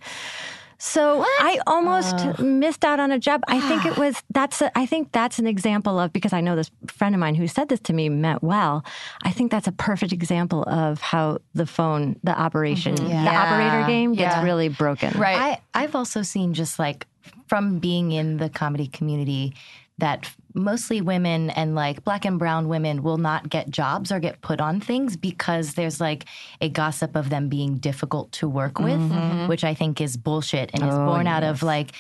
[0.86, 3.42] So I almost missed out on a job.
[3.48, 6.56] I think it was that's a, I think that's an example of because I know
[6.56, 8.86] this friend of mine who said this to me meant well.
[9.24, 13.88] I think that's a perfect example of how the phone, the operation, yeah the operator
[13.88, 14.44] game gets Yeah.
[14.44, 15.20] really broken.
[15.20, 15.60] Right.
[15.74, 17.08] I, I've also seen just like
[17.48, 19.56] from being in the comedy community
[19.98, 24.42] that mostly women and like black and brown women will not get jobs or get
[24.42, 26.26] put on things because there's like
[26.62, 29.48] a gossip of them being difficult to work with, mm-hmm.
[29.48, 31.92] which I think is bullshit and is oh, born out of like,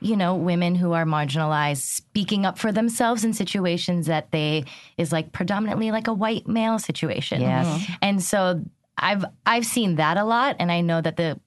[0.00, 4.64] you know, women who are marginalized speaking up for themselves in situations that they
[4.96, 7.40] is like predominantly like a white male situation.
[7.40, 7.66] Yes.
[7.66, 7.92] Mm-hmm.
[8.02, 8.62] And so
[8.98, 11.38] I've I've seen that a lot, and I know that the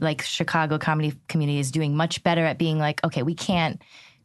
[0.00, 3.82] like Chicago comedy community is doing much better at being like, okay, we can't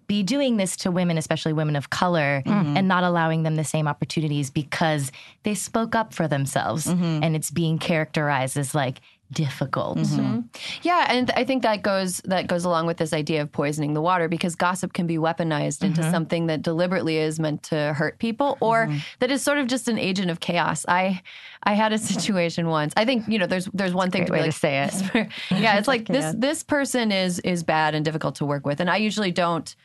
[0.10, 2.76] be doing this to women, especially women of color, mm-hmm.
[2.76, 5.12] and not allowing them the same opportunities because
[5.44, 7.24] they spoke up for themselves, mm-hmm.
[7.24, 9.02] and it's being characterized as like
[9.32, 10.00] difficult.
[10.00, 10.40] Mm-hmm.
[10.82, 14.02] Yeah, and I think that goes that goes along with this idea of poisoning the
[14.02, 18.58] water because gossip can be weaponized into something that deliberately is meant to hurt people
[18.62, 18.90] or
[19.20, 20.86] that is sort of just an agent of chaos.
[20.88, 21.22] I
[21.62, 22.94] I had a situation once.
[22.98, 25.30] I think, you know, there's there's one thing to be way like to say it.
[25.52, 28.90] yeah, it's like this this person is is bad and difficult to work with and
[28.90, 29.76] I usually don't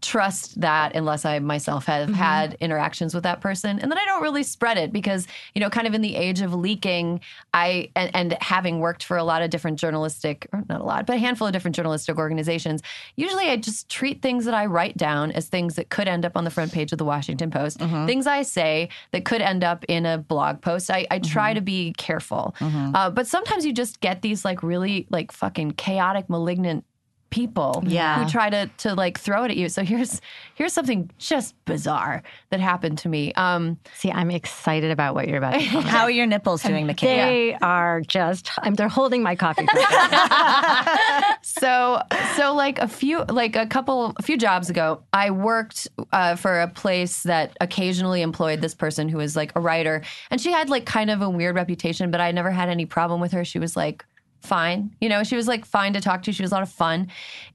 [0.00, 2.16] trust that unless I myself have mm-hmm.
[2.16, 3.78] had interactions with that person.
[3.78, 6.40] And then I don't really spread it because, you know, kind of in the age
[6.40, 7.20] of leaking,
[7.52, 11.06] I and, and having worked for a lot of different journalistic, or not a lot,
[11.06, 12.82] but a handful of different journalistic organizations,
[13.16, 16.36] usually I just treat things that I write down as things that could end up
[16.36, 18.06] on the front page of the Washington Post, mm-hmm.
[18.06, 20.90] things I say that could end up in a blog post.
[20.90, 21.56] I, I try mm-hmm.
[21.56, 22.54] to be careful.
[22.60, 26.84] Uh, but sometimes you just get these like really like fucking chaotic, malignant
[27.30, 28.24] people Yeah.
[28.24, 29.68] who try to to like throw it at you.
[29.68, 30.20] So here's
[30.54, 33.32] here's something just bizarre that happened to me.
[33.34, 35.80] Um See, I'm excited about what you're about to tell.
[35.82, 37.00] How are your nipples doing, McKay?
[37.00, 39.66] They are just, I'm, they're holding my coffee
[41.42, 42.00] so
[42.36, 46.60] so like a few like a couple a few jobs ago i worked uh, for
[46.60, 50.68] a place that occasionally employed this person who was like a writer and she had
[50.68, 53.58] like kind of a weird reputation but i never had any problem with her she
[53.58, 54.04] was like
[54.40, 56.70] fine you know she was like fine to talk to she was a lot of
[56.70, 57.08] fun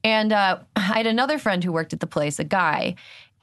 [0.04, 2.94] and uh, i had another friend who worked at the place a guy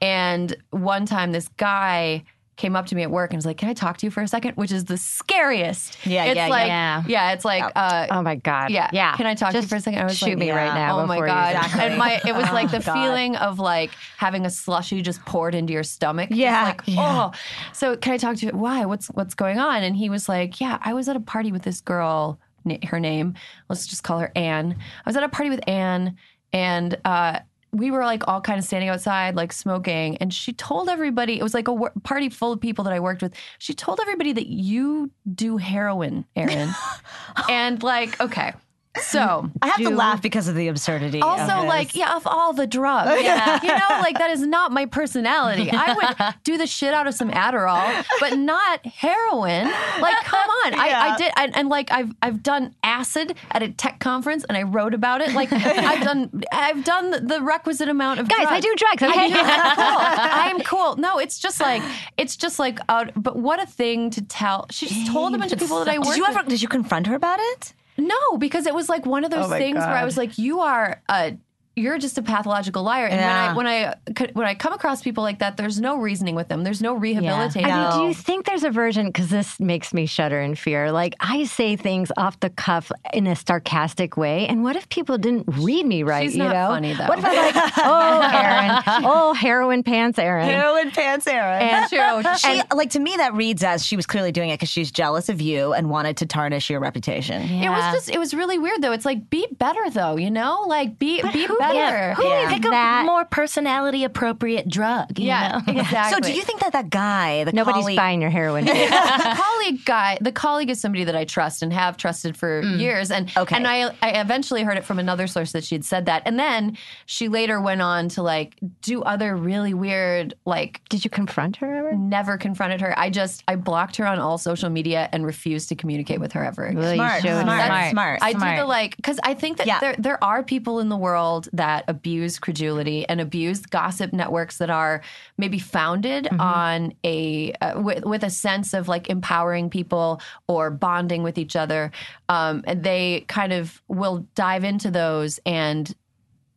[0.01, 2.23] and one time this guy
[2.57, 4.21] came up to me at work and was like can i talk to you for
[4.21, 7.03] a second which is the scariest Yeah, it's yeah, like yeah.
[7.07, 8.69] yeah it's like uh, oh my God.
[8.69, 8.89] yeah.
[8.93, 9.15] Yeah.
[9.15, 9.99] Can I talk to you for a second?
[9.99, 11.55] I was shoot like, me right now Oh my god.
[11.55, 11.81] Exactly.
[11.81, 12.93] And my it was like the God.
[12.93, 16.29] feeling of like having a slushy just poured into your stomach.
[16.29, 16.63] Just Yeah.
[16.65, 17.31] like, oh.
[17.73, 18.51] So can I talk to you?
[18.51, 18.85] Why?
[18.85, 19.81] What's what's going on?
[19.83, 22.39] And he was like, Yeah, I was at a party with this girl.
[22.85, 23.33] Her name,
[23.69, 24.75] let's just call her Anne.
[24.79, 26.17] I was at a party with Anne,
[26.53, 27.39] and uh,
[27.73, 30.17] we were like all kind of standing outside, like smoking.
[30.17, 32.99] And she told everybody it was like a wor- party full of people that I
[32.99, 33.33] worked with.
[33.59, 36.69] She told everybody that you do heroin, Erin.
[37.49, 38.53] and like, okay,
[38.99, 41.21] so I have to laugh because of the absurdity.
[41.21, 43.61] also, like, yeah, of all the drugs, yeah.
[43.61, 45.69] you know, like that is not my personality.
[45.71, 49.65] I would do the shit out of some Adderall, but not heroin.
[50.01, 53.69] Like, come on, I, I did, and, and like, I've I've done acid at a
[53.69, 55.33] tech conference, and I wrote about it.
[55.33, 59.31] Like, I've done I've done the- requisite amount of Guys, I do drugs, okay?
[59.33, 60.71] I I'm cool.
[60.81, 60.95] Cool.
[60.95, 61.83] No, it's just like
[62.17, 64.67] it's just like, uh, but what a thing to tell.
[64.71, 66.37] She just told a bunch of people that I worked did you with.
[66.37, 66.49] ever?
[66.49, 67.73] Did you confront her about it?
[68.07, 70.37] No, because it was like one of oh those my things where I was like,
[70.37, 71.37] "You are a,
[71.75, 73.55] you're just a pathological liar." And Yeah.
[73.55, 76.47] when I when I when I come across people like that, there's no reasoning with
[76.47, 76.63] them.
[76.63, 77.69] There's no rehabilitating.
[77.71, 79.07] I mean, do you think there's a version?
[79.07, 80.91] Because this makes me shudder in fear.
[80.91, 85.17] Like I say things off the cuff in a sarcastic way, and what if people
[85.17, 86.23] didn't read me right?
[86.29, 87.05] She's you not know, funny, though.
[87.07, 90.47] What if I'm like, oh, Erin, oh, heroin pants, Erin.
[90.49, 91.61] Heroin pants, Erin.
[91.61, 92.33] And true.
[92.37, 94.91] She And like to me that reads as she was clearly doing it because she's
[94.91, 97.41] jealous of you and wanted to tarnish your reputation.
[97.41, 98.91] it was just it was really weird though.
[98.91, 100.65] It's like be better though, you know?
[100.67, 101.75] Like be be better.
[101.75, 102.49] Yeah, who Yeah.
[102.53, 105.17] pick That- a more personality appropriate drug?
[105.19, 105.73] You yeah, know?
[105.81, 106.13] exactly.
[106.13, 108.65] So do you think that that guy, the Nobody's colleague, buying your heroin.
[108.65, 112.79] the colleague guy, the colleague is somebody that I trust and have trusted for mm.
[112.79, 113.11] years.
[113.11, 113.55] And Okay.
[113.55, 116.23] and I I eventually heard it from another source that she'd said that.
[116.25, 121.09] And then she later went on to like do other really weird like Did you
[121.09, 121.93] confront her ever?
[121.93, 122.97] never confronted her.
[122.97, 126.43] I just I blocked her on all social media and refused to communicate with her
[126.43, 126.71] ever.
[126.73, 128.19] Well, you Smart, showed smart, smart, smart.
[128.21, 129.79] I do the like because I think that Yeah.
[129.79, 134.69] there there are people in the world that abuse credulity and abuse gossip networks that
[134.69, 135.01] are
[135.37, 141.23] maybe founded on a uh, with, with a sense of like empowering people or bonding
[141.23, 141.91] with each other.
[142.29, 145.93] Um, and they kind of will dive into those and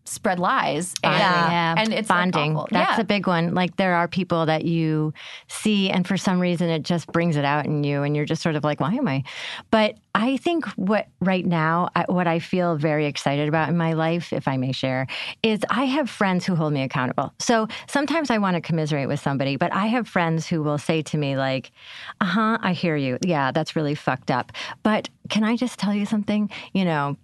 [0.04, 0.94] spread lies.
[1.02, 1.74] And, Yeah.
[1.78, 2.56] and it's bonding.
[2.56, 2.68] awful.
[2.70, 3.02] That's yeah.
[3.02, 3.54] a big one.
[3.54, 5.12] Like there are people that you
[5.48, 8.42] see, and for some reason it just brings it out in you, and you're just
[8.42, 9.24] sort of like, why am I?
[9.70, 13.94] But I think what right now, I, what I feel very excited about in my
[13.94, 15.06] life, if I may share,
[15.42, 17.32] is I have friends who hold me accountable.
[17.40, 21.02] So sometimes I want to commiserate with somebody, but I have friends who will say
[21.02, 21.72] to me like,
[22.20, 23.18] "Uh huh, I hear you.
[23.24, 24.52] Yeah, that's really fucked up.
[24.82, 26.50] But can I just tell you something?
[26.74, 27.16] You know."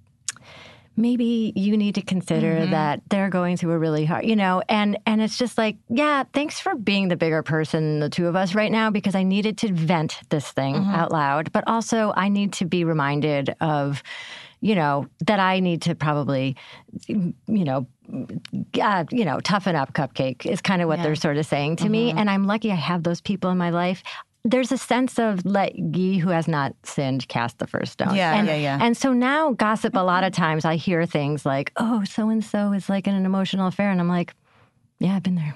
[1.01, 2.71] Maybe you need to consider mm-hmm.
[2.71, 6.25] that they're going through a really hard you know and and it's just like yeah
[6.33, 9.59] thanks for being the bigger person the two of us right now because i needed
[9.59, 10.91] to vent this thing mm-hmm.
[10.91, 11.53] out loud.
[11.53, 14.03] But also i need to be reminded of
[14.61, 16.57] you know that i need to probably
[17.07, 17.87] you know
[18.81, 21.89] uh, you know toughen up cupcake is kind of what they're sort of saying to
[21.89, 22.11] me.
[22.11, 22.19] Mm-hmm.
[22.19, 24.03] And i'm lucky i have those people in my life
[24.45, 28.15] there's a sense of let ye who has not sinned cast the first stone.
[28.15, 28.79] Yeah, and, yeah, yeah.
[28.81, 30.43] And so now gossip, a lot of mm-hmm.
[30.43, 33.91] times I hear things like, oh, so and so is like in an emotional affair.
[33.91, 34.35] And I'm like,
[34.99, 35.55] yeah, I've been there.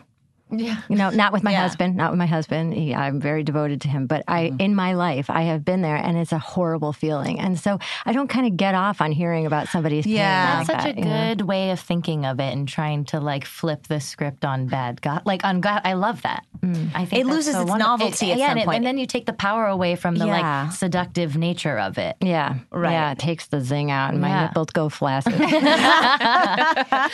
[0.50, 0.76] Yeah.
[0.88, 1.62] You know, not with my Yeah.
[1.62, 2.74] husband, not with my husband.
[2.74, 4.60] He, I'm very devoted to him, but I, Mm-hmm.
[4.60, 7.40] in my life, I have been there, and it's a horrible feeling.
[7.40, 10.58] And so I don't kind of get off on hearing about somebody's pain Yeah.
[10.58, 11.34] like That's such that, a you know?
[11.34, 15.00] good way of thinking of it and trying to like flip the script on bad
[15.02, 15.22] God.
[15.24, 16.44] Like on God, I love that.
[16.94, 17.90] I think It loses so its wonderful.
[17.98, 20.14] novelty It- at yeah, some and, it- and then you take the power away from
[20.16, 20.62] the Yeah.
[20.64, 22.16] like seductive nature of it.
[22.20, 22.54] Yeah.
[22.70, 22.92] Right.
[22.92, 24.46] Yeah, it takes the zing out and my Yeah.
[24.46, 25.34] nipples go flaccid.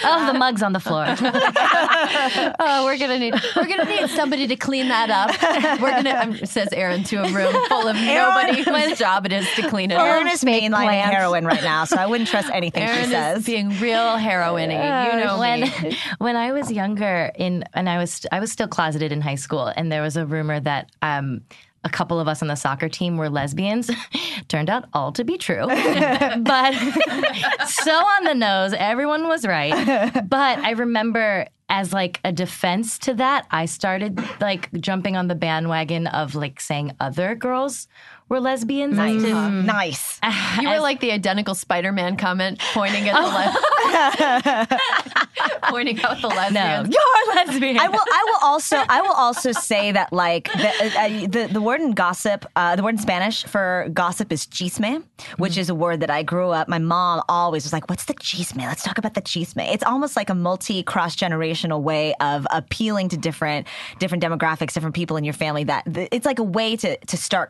[0.02, 1.06] Oh, the mugs on the floor.
[2.60, 5.80] Oh, we're gonna need we're gonna need somebody to clean that up.
[5.80, 6.10] We're gonna
[6.40, 9.90] um, says Erin to a room full of nobody whose job it is to clean
[9.90, 10.32] it Erin up.
[10.34, 11.14] is mainlining plants.
[11.16, 13.38] heroin right now, so I wouldn't trust anything Erin she says.
[13.40, 15.12] is being real heroin-y.
[15.18, 15.96] you know when me.
[16.18, 19.66] when I was younger in and I was I was still closeted in high school
[19.66, 21.42] and there was a rumor that um
[21.84, 23.90] a couple of us on the soccer team were lesbians.
[24.48, 25.66] Turned out all to be true.
[25.66, 26.74] but
[27.66, 30.12] so on the nose, everyone was right.
[30.28, 35.34] But I remember as like a defense to that, I started like jumping on the
[35.34, 37.86] bandwagon of like saying other girls
[38.30, 38.96] were lesbians.
[38.96, 39.22] nice.
[39.22, 40.20] to- nice.
[40.60, 46.34] You were like the identical Spider-Man comment, pointing at the le- pointing out the no,
[46.34, 46.94] lesbians.
[46.94, 47.78] you're lesbian.
[47.78, 47.98] I will.
[48.00, 48.76] I will also.
[48.88, 52.82] I will also say that like the uh, the, the word in gossip, uh, the
[52.82, 55.02] word in Spanish for gossip is chisme,
[55.38, 56.68] which is a word that I grew up.
[56.68, 58.58] My mom always was like, "What's the chisme?
[58.58, 63.08] Let's talk about the chisme." It's almost like a multi cross generational way of appealing
[63.10, 63.66] to different
[63.98, 65.64] different demographics, different people in your family.
[65.64, 67.48] That it's like a way to to start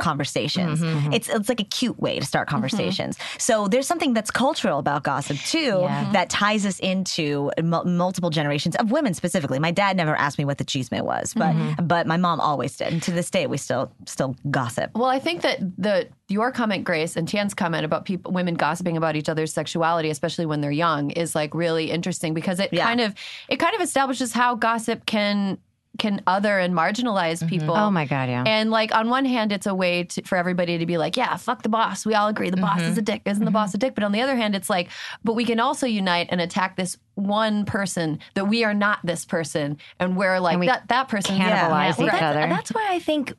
[0.71, 0.81] conversations.
[0.97, 1.12] Mm-hmm, mm-hmm.
[1.12, 2.55] It's it's like a cute way to start mm-hmm.
[2.55, 3.18] conversations.
[3.39, 6.11] So there's something that's cultural about gossip too Yeah.
[6.12, 9.59] that ties us into mul- multiple generations of women specifically.
[9.59, 12.93] My dad never asked me what the chisme was, but but my mom always did,
[12.93, 14.91] and to this day we still still gossip.
[14.95, 18.97] Well, I think that the your comment, Grace, and Tien's comment about people, women gossiping
[18.97, 22.87] about each other's sexuality, especially when they're young, is like really interesting because it Yeah.
[22.87, 23.14] kind of
[23.49, 25.59] it kind of establishes how gossip can
[26.01, 27.48] can other and marginalize mm-hmm.
[27.48, 27.76] people.
[27.76, 28.42] oh my God, yeah.
[28.44, 31.36] And like on one hand, it's a way to, for everybody to be like, yeah,
[31.36, 32.05] fuck the boss.
[32.05, 32.90] We all agree the boss mm-hmm.
[32.90, 33.22] is a dick.
[33.26, 33.76] Isn't the boss mm-hmm.
[33.76, 33.94] a dick?
[33.94, 34.88] But on the other hand, it's like,
[35.22, 39.24] but we can also unite and attack this one person that we are not this
[39.24, 42.48] person, and we're like we that that person cannibalize Well, each that's, other.
[42.48, 43.34] That's why I think.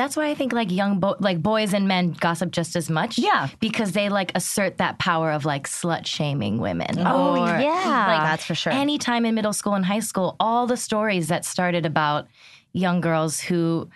[0.00, 3.18] That's why I think like young bo- like boys and men gossip just as much.
[3.18, 3.48] Yeah.
[3.60, 6.98] because they like assert that power of like slut shaming women.
[7.00, 8.06] Oh, or, yeah.
[8.08, 8.72] like, That's for sure.
[8.72, 12.28] Anytime in middle school and high school, all the stories that started about
[12.72, 13.90] young girls who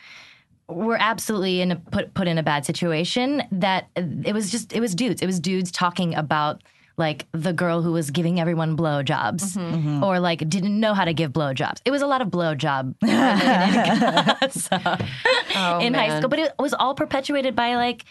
[0.69, 3.43] were absolutely in a, put put in a bad situation.
[3.51, 5.23] That it was just it was dudes.
[5.23, 6.63] It was dudes talking about
[6.97, 10.03] like the girl who was giving everyone blowjobs mm-hmm.
[10.03, 11.81] or like didn't know how to give blowjobs.
[11.85, 12.95] It was a lot of blowjob
[14.53, 18.05] so, in high school, but it was all perpetuated by like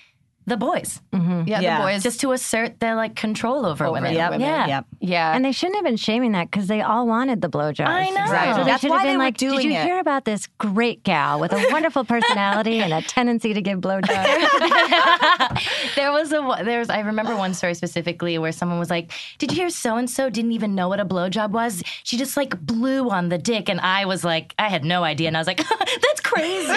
[0.46, 1.78] the boys Yeah, Yeah.
[1.78, 4.12] the boys just to assert their like control over, Over women.
[4.14, 4.32] the Yep.
[4.32, 4.48] women.
[4.48, 4.68] Yeah.
[4.68, 4.86] Yep.
[5.00, 5.36] Yeah.
[5.36, 7.88] And they shouldn't have been shaming that because they all wanted the blowjobs.
[7.88, 8.32] I know.
[8.32, 8.54] Right.
[8.56, 10.26] So they That's should why have they been like, doing "Did you it." hear about
[10.26, 14.14] this great gal with a wonderful personality and a tendency to give blowjobs?"
[15.96, 19.52] there was a there was I remember one story specifically where someone was like, "Did
[19.52, 21.84] you hear so and so didn't even know what a blowjob was?
[22.04, 25.28] She just like blew on the dick." And I was like, I had no idea,
[25.28, 25.58] and I was like,
[26.04, 26.68] "That's crazy.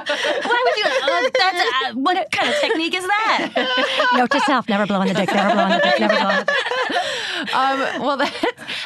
[0.00, 0.84] Why would you?
[1.02, 5.08] Uh, that's uh, what kind of technique is that?" Note to self: never blow on
[5.08, 5.32] the dick.
[5.32, 6.00] Never blow on the dick.
[6.00, 7.54] Never blow on the dick.
[7.54, 8.32] um, well, that,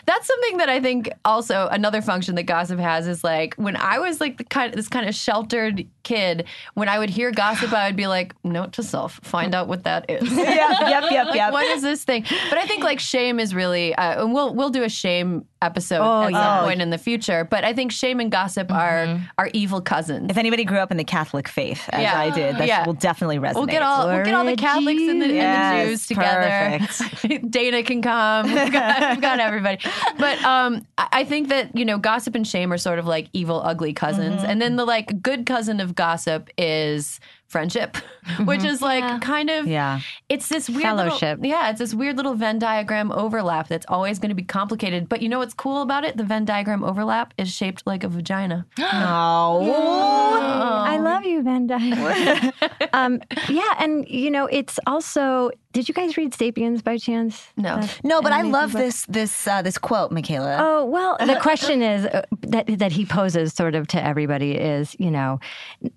[0.07, 3.99] that's something that I think also another function that gossip has is like when I
[3.99, 6.45] was like the kind this kind of sheltered kid,
[6.75, 9.85] when I would hear gossip, I would be like, note to self, find out what
[9.85, 10.31] that is.
[10.37, 11.53] yep, yep, yep, Like, yep.
[11.53, 12.25] what is this thing?
[12.51, 16.01] But I think like shame is really, uh, and we'll we'll do a shame episode
[16.03, 16.57] Oh, at yeah.
[16.59, 17.45] some point in the future.
[17.51, 20.31] But I think shame and gossip are are evil cousins.
[20.31, 22.19] If anybody grew up in the Catholic faith, as Yeah.
[22.21, 22.85] I did, that Yeah.
[22.87, 23.55] will definitely resonate.
[23.55, 26.79] We'll get all we'll get all the Catholics and the, and the Jews together.
[26.87, 27.51] perfect.
[27.51, 28.53] Dana can come.
[28.53, 29.79] We've got, we've got everybody.
[30.19, 33.29] But um, I I think that you know gossip and shame are sort of like
[33.33, 34.51] evil, ugly cousins, Mm-hmm.
[34.51, 37.97] and then the like good cousin of gossip is friendship,
[38.45, 39.71] which is like kind of Mm-hmm.
[39.73, 40.01] Yeah.
[40.29, 41.39] It's this weird little- Fellowship.
[41.43, 45.09] yeah, it's this weird little Venn diagram overlap that's always going to be complicated.
[45.09, 46.17] But you know what's cool about it?
[46.17, 48.67] The Venn diagram overlap is shaped like a vagina.
[48.79, 50.83] Oh.
[50.87, 52.55] I love you, Van Dyke.
[52.93, 55.51] um, yeah, and you know, it's also.
[55.75, 57.49] Did you guys read *Sapiens* by chance?
[57.57, 57.81] No.
[57.81, 58.81] That No, but I love book?
[58.81, 60.57] this this uh, this quote, Michaela.
[60.61, 64.95] Oh well, the question is uh, that that he poses sort of to everybody is
[65.01, 65.41] you know,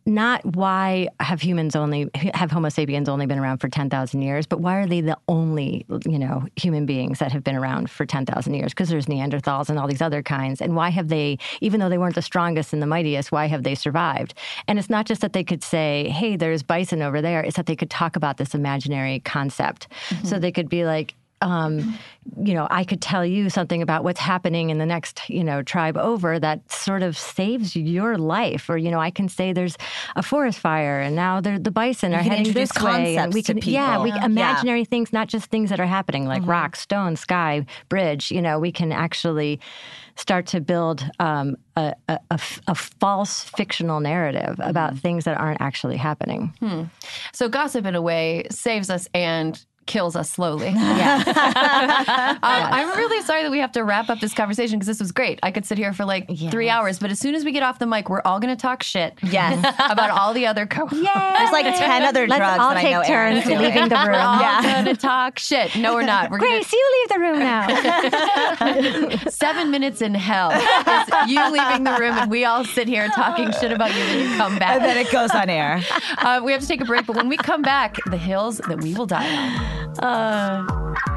[0.08, 4.48] not why have humans only have Homo sapiens only been around for ten thousand years,
[4.48, 8.04] but why are they the only you know human beings that have been around for
[8.04, 8.72] ten thousand years?
[8.72, 12.00] Because there's Neanderthals and all these other kinds, and why have they, even though they
[12.00, 14.34] weren't the strongest and the mightiest, why have they survived?
[14.68, 17.68] And it's not just that they could say, "Hey, there's bison over there," it's that
[17.68, 19.67] they could talk about this imaginary concept.
[19.84, 20.40] So mm-hmm.
[20.40, 21.98] they could be like, um,
[22.44, 25.62] you know, I could tell you something about what's happening in the next, you know,
[25.62, 28.70] tribe over that sort of saves your life.
[28.70, 29.78] Or, you know, I can say there's
[30.16, 32.72] a forest fire and now the bison are heading this
[33.04, 33.16] way.
[33.18, 34.20] And we can, yeah, we people.
[34.22, 34.26] Yeah.
[34.26, 38.32] imaginary things, not just things that are happening like rock, stone, sky, bridge.
[38.32, 39.60] You know, we can actually
[40.16, 45.38] start to build um, a, a- a f- a false fictional narrative about things that
[45.38, 46.52] aren't actually happening.
[47.34, 50.74] So gossip, in a way, saves us and kills us slowly.
[50.98, 51.22] Yeah.
[52.38, 55.12] um, I'm really sorry that we have to wrap up this conversation because this was
[55.12, 55.40] great.
[55.44, 57.78] I could sit here for like three hours, but as soon as we get off
[57.78, 59.18] the mic, we're all going to talk shit.
[59.22, 59.60] Yes.
[59.92, 60.88] about all the other co.
[60.92, 61.36] Yeah.
[61.38, 63.60] There's like 10 other Let's drugs all that I take know Erin turns is doing.
[63.62, 64.62] leaving the We're all Yeah.
[64.84, 65.76] going to talk shit.
[65.76, 66.32] No, we're not.
[66.32, 69.30] We're gonna, Grace, you leave the room now.
[69.30, 70.52] seven minutes in hell.
[70.52, 74.32] is you leaving the room and we all sit here talking shit about you, then
[74.32, 74.78] you come back.
[74.78, 75.82] And then it goes on air.
[76.18, 78.82] Uh, we have to take a break, but when we come back, the hills that
[78.82, 79.77] we will die on.
[80.02, 81.17] 嗯、呃。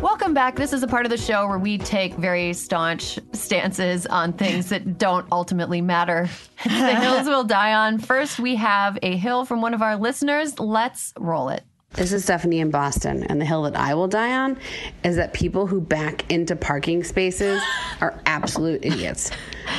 [0.00, 0.56] Welcome back.
[0.56, 4.70] This is a part of the show where we take very staunch stances on things
[4.70, 6.26] that don't ultimately matter.
[6.64, 7.98] the hills will die on.
[7.98, 10.58] First, we have a hill from one of our listeners.
[10.58, 11.64] Let's roll it.
[11.92, 14.58] This is Stephanie in Boston, and the hill that I will die on
[15.04, 17.60] is that people who back into parking spaces
[18.00, 19.30] are absolute idiots.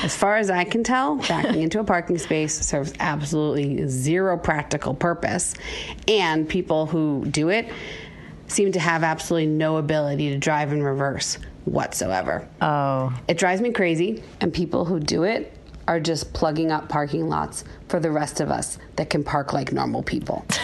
[0.04, 4.94] As far as I can tell, backing into a parking space serves absolutely zero practical
[4.94, 5.56] purpose,
[6.08, 7.72] and people who do it
[8.52, 12.47] seem to have absolutely no ability to drive in reverse whatsoever.
[12.62, 13.18] Oh.
[13.28, 17.64] It drives me crazy, and people who do it are just plugging up parking lots
[17.92, 20.46] for the rest of us that can park like normal people.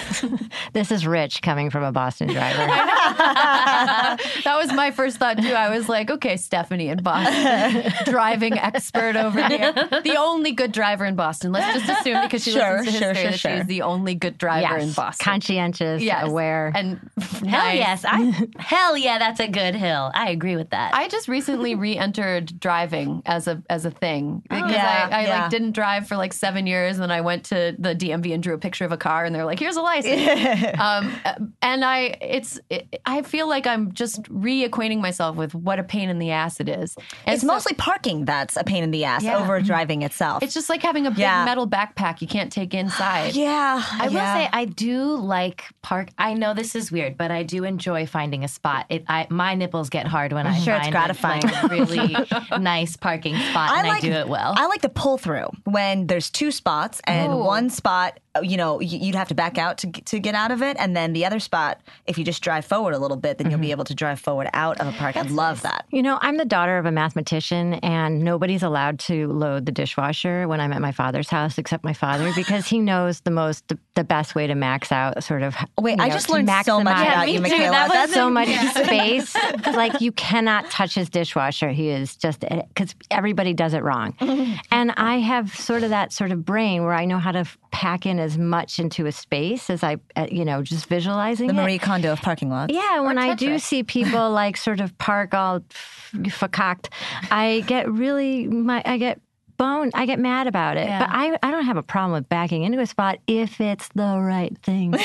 [0.74, 2.58] This is rich coming from a Boston driver.
[2.68, 5.54] that was my first thought too.
[5.54, 11.06] I was like, okay, Stephanie in Boston, driving expert over here, the only good driver
[11.06, 11.52] in Boston.
[11.52, 13.58] Let's just assume because she Sure, listens to sure, history sure, that sure.
[13.58, 15.24] she's the only good driver in Boston.
[15.24, 16.28] Conscientious, Yes.
[16.28, 16.72] aware.
[16.76, 17.78] and Hell nice.
[17.78, 18.06] yes.
[18.08, 20.12] I, hell yeah, that's a good hill.
[20.14, 20.94] I agree with that.
[20.94, 25.24] I just recently re-entered driving as a as a thing oh, because Yeah, I, I
[25.24, 25.42] yeah.
[25.42, 28.42] like didn't drive for like seven years, and then I went to the DMV and
[28.44, 32.18] drew a picture of a car, and they're like, "Here's a license." um, and I,
[32.22, 36.32] it's, it, I feel like I'm just reacquainting myself with what a pain in the
[36.32, 36.96] ass it is.
[37.26, 39.38] And It's so- mostly parking that's a pain in the ass Yeah.
[39.40, 40.44] over driving itself.
[40.44, 41.46] It's just like having a big Yeah.
[41.46, 43.36] metal backpack you can't take inside.
[43.36, 43.84] yeah.
[43.92, 46.10] I will say I do like park.
[46.18, 48.86] I know this is weird, but I do enjoy finding a spot.
[48.90, 51.44] It, I, my nipples get hard when I'm Sure, it's find gratifying.
[51.44, 52.16] A, like, a really
[52.60, 54.54] nice parking spot, I and I do it well.
[54.58, 57.38] I like the pull through when there's two spots and Oh.
[57.38, 60.62] one spot, you know, you'd have to back out to get- to get out of
[60.62, 63.50] it, and then the other spot, if you just drive forward a little bit, then
[63.50, 63.72] you'll be mm-hmm.
[63.72, 65.16] able to drive forward out of a park.
[65.18, 65.86] I love that.
[65.92, 70.48] You know, I'm the daughter of a mathematician, and nobody's allowed to load the dishwasher
[70.48, 73.78] when I'm at my father's house except my father because he knows the most, the,
[73.96, 75.56] the best way to max out sort of.
[75.80, 77.88] Wait, I know, just learned so much maximize- about you, Michaela.
[77.92, 79.36] That's so much space.
[79.68, 81.70] like you cannot touch his dishwasher.
[81.70, 84.16] He is just eh, because everybody does it wrong.
[84.72, 88.06] and I have sort of that sort of brain where I know how to pack
[88.06, 91.58] in as much into a space as I, uh, you know, just visualizing the it.
[91.58, 92.74] Marie Kondo of parking lots.
[92.74, 96.88] Yeah, when I do see people like sort of park all f- fakaked,
[97.30, 99.22] I get really my I get
[99.58, 99.92] bone.
[99.94, 101.00] I get mad about it, Yeah.
[101.00, 104.18] but I, I don't have a problem with backing into a spot if it's the
[104.20, 104.94] right thing.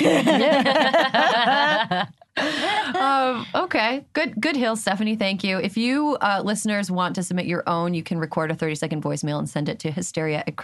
[2.94, 5.16] um, okay, good, good hill, Stephanie.
[5.16, 5.58] Thank you.
[5.58, 9.02] If you uh, listeners want to submit your own, you can record a 30 second
[9.02, 10.56] voicemail and send it to hysteria at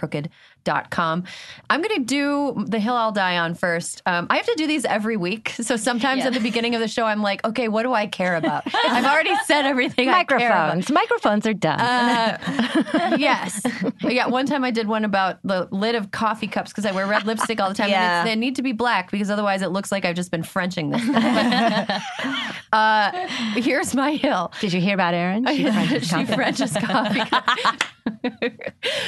[0.65, 1.23] crooked.com.
[1.69, 4.01] I'm going to do the hill I'll die on first.
[4.05, 5.55] Um, I have to do these every week.
[5.69, 8.35] So sometimes at the beginning of the show, I'm like, okay, what do I care
[8.35, 8.63] about?
[8.73, 10.75] I've already said everything I care about.
[10.77, 10.91] Microphones.
[10.91, 11.79] Microphones are done.
[11.79, 13.61] Uh, yes.
[14.01, 14.25] Yeah.
[14.25, 17.27] One time I did one about the lid of coffee cups because I wear red
[17.27, 17.89] lipstick all the time.
[17.89, 18.23] Yeah.
[18.23, 21.07] They need to be black because otherwise it looks like I've just been Frenching this.
[22.73, 23.11] uh,
[23.55, 24.51] here's my hill.
[24.59, 25.45] Did you hear about Erin?
[25.45, 26.33] She Frenches she coffee.
[26.33, 27.21] Frenches coffee.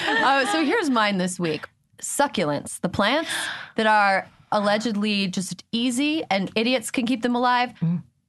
[0.07, 1.65] uh, so here's mine this week
[2.01, 3.29] succulents, the plants
[3.75, 7.73] that are allegedly just easy and idiots can keep them alive.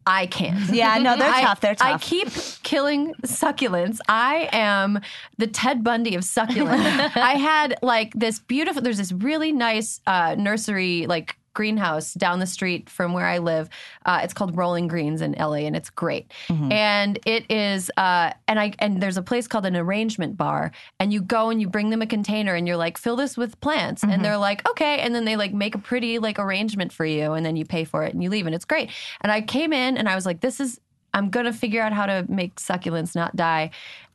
[0.07, 0.73] I can't.
[0.73, 1.61] Yeah, no, they're I- tough.
[1.61, 1.95] They're tough.
[1.95, 2.29] I keep
[2.63, 3.99] killing succulents.
[4.09, 5.01] I am
[5.39, 7.11] the Ted Bundy of succulents.
[7.17, 8.83] I had like this beautiful.
[8.83, 13.69] There's this really nice uh, nursery like greenhouse down the street from where I live.
[14.07, 16.33] Uh, it's called Rolling Greens in LA, and it's great.
[16.73, 21.13] And it is, uh, and I and there's a place called an arrangement bar, and
[21.13, 24.03] you go and you bring them a container, and you're like, fill this with plants,
[24.03, 27.33] and they're like, okay, and then they like make a pretty like arrangement for you,
[27.33, 28.91] and then you pay for it and you leave, and it's great.
[29.21, 30.81] And I came in and I was like, this is
[31.15, 33.71] I'm gonna figure out how to make succulents not die.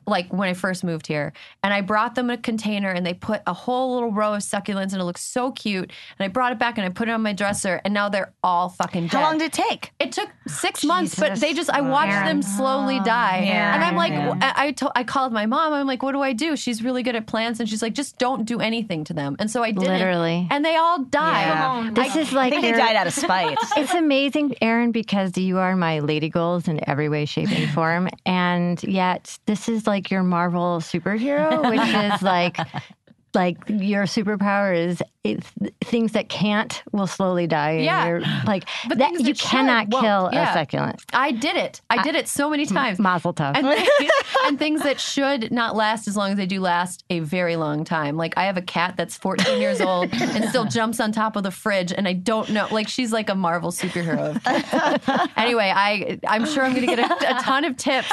[0.08, 1.34] Like when I first moved here,
[1.64, 4.94] and I brought them a container, and they put a whole little row of succulents,
[4.94, 5.92] and it looks so cute.
[6.18, 8.34] And I brought it back, and I put it on my dresser, and now they're
[8.44, 9.18] all fucking dead.
[9.18, 9.92] How long did it take?
[10.00, 12.26] It took six months, but they just I watched Erin.
[12.26, 13.76] them slowly die, Yeah.
[13.76, 14.36] and I'm like, Yeah.
[14.56, 15.74] I I, to, I called my mom.
[15.74, 16.56] I'm like, what do I do?
[16.56, 19.36] She's really good at plants, and she's like, just don't do anything to them.
[19.40, 20.48] And so I did, Literally.
[20.50, 21.48] and they all died.
[21.48, 21.90] Yeah.
[21.94, 23.58] This is I like think they died out of spite.
[23.78, 28.08] It's amazing, Erin, because you are my lady goals in every way, shape, and form.
[28.26, 32.58] And yet, this is like your Marvel superhero, which is like,
[33.34, 35.52] like your superpower is it's
[35.82, 37.80] things that can't will slowly die.
[37.80, 38.08] Yeah.
[38.08, 39.12] you're like But that.
[39.14, 40.04] You that cannot won't.
[40.04, 40.50] kill Yeah.
[40.52, 41.04] a succulent.
[41.14, 41.82] I did it.
[41.90, 43.00] I did it so many times.
[43.00, 43.56] Mazel tov.
[43.56, 43.66] and,
[43.98, 44.12] things,
[44.46, 47.84] and things that should not last as long as they do last a very long
[47.84, 48.18] time.
[48.18, 51.44] Like I have a cat that's 14 years old and still jumps on top of
[51.44, 52.68] the fridge, and I don't know.
[52.72, 54.36] Like she's like a Marvel superhero.
[55.38, 58.12] anyway, I I'm sure I'm gonna get a, a ton of tips.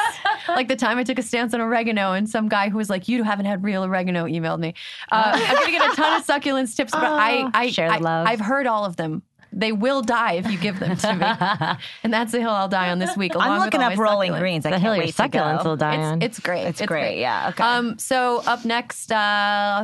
[0.48, 3.08] Like the time I took a stance on oregano, and some guy who was like,
[3.08, 4.74] "You haven't had real oregano," emailed me.
[5.10, 7.98] Uh, I'm gonna get a ton of succulents tips, but I I share the I-
[7.98, 8.26] love.
[8.26, 9.22] I've heard all of them.
[9.56, 12.90] They will die if you give them to me, and that's the hill I'll die
[12.90, 13.36] on this week.
[13.36, 14.38] along I'm looking all up rolling succulents.
[14.40, 14.66] greens.
[14.66, 15.68] I the can't hill your wait to succulents go.
[15.70, 16.22] will die on.
[16.22, 16.64] It's, it's great.
[16.66, 17.62] It's great, yeah, okay.
[17.62, 17.96] Um.
[17.96, 19.14] So up next, uh,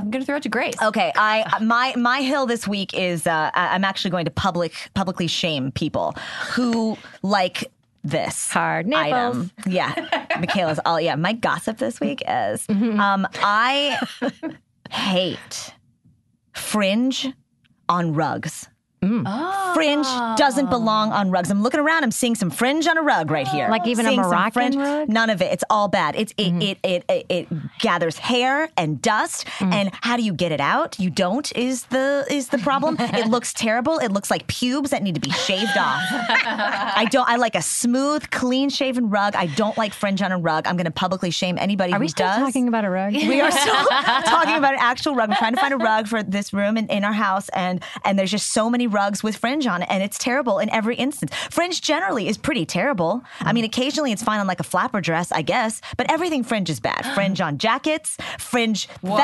[0.03, 0.75] I'm gonna throw it to Grace.
[0.83, 4.73] Okay, I my my hill this week is uh, I- I'm actually going to public
[4.95, 6.17] publicly shame people
[6.55, 7.71] who like
[8.03, 9.13] this Hard nipples.
[9.13, 9.51] item.
[9.69, 9.95] Yeah,
[10.41, 11.15] Michaela's all yeah.
[11.15, 13.97] My gossip this week is um, I
[14.91, 15.75] hate
[16.61, 17.33] fringe
[17.89, 18.69] on rugs.
[19.03, 19.73] Mm.
[19.73, 20.71] Fringe doesn't oh.
[20.71, 21.51] belong on rugs.
[21.51, 22.05] I'm looking around.
[22.05, 23.67] I'm seeing some fringe on a rug right here.
[23.71, 24.77] Like even a Seeing some Moroccan fringe.
[24.77, 25.09] rug?
[25.09, 25.53] None of it.
[25.53, 26.17] It's all bad.
[26.17, 26.61] It's it mm-hmm.
[26.61, 29.47] it, it it it gathers hair and dust.
[29.59, 29.73] Mm.
[29.73, 31.01] And how do you get it out?
[31.01, 31.51] You don't.
[31.57, 32.97] Is the is the problem?
[33.01, 33.99] it looks terrible.
[33.99, 36.03] It looks like pubes that need to be shaved off.
[36.11, 37.27] I don't.
[37.27, 39.35] I like a smooth, clean shaven rug.
[39.35, 40.67] I don't like fringe on a rug.
[40.67, 42.39] I'm going to publicly shame anybody Are who we still does.
[42.39, 43.15] talking about a rug?
[43.15, 43.87] We are still
[44.27, 45.31] talking about an actual rug.
[45.31, 48.19] We're trying to find a rug for this room in, in our house, and and
[48.19, 51.35] there's just so many rugs with fringe on it, and it's terrible in every instance.
[51.51, 53.23] Fringe generally is pretty terrible.
[53.41, 56.69] I mean, occasionally it's fine on like a flapper dress, I guess, but everything fringe
[56.71, 57.05] is bad.
[57.15, 59.17] Fringe on jackets, fringe festival.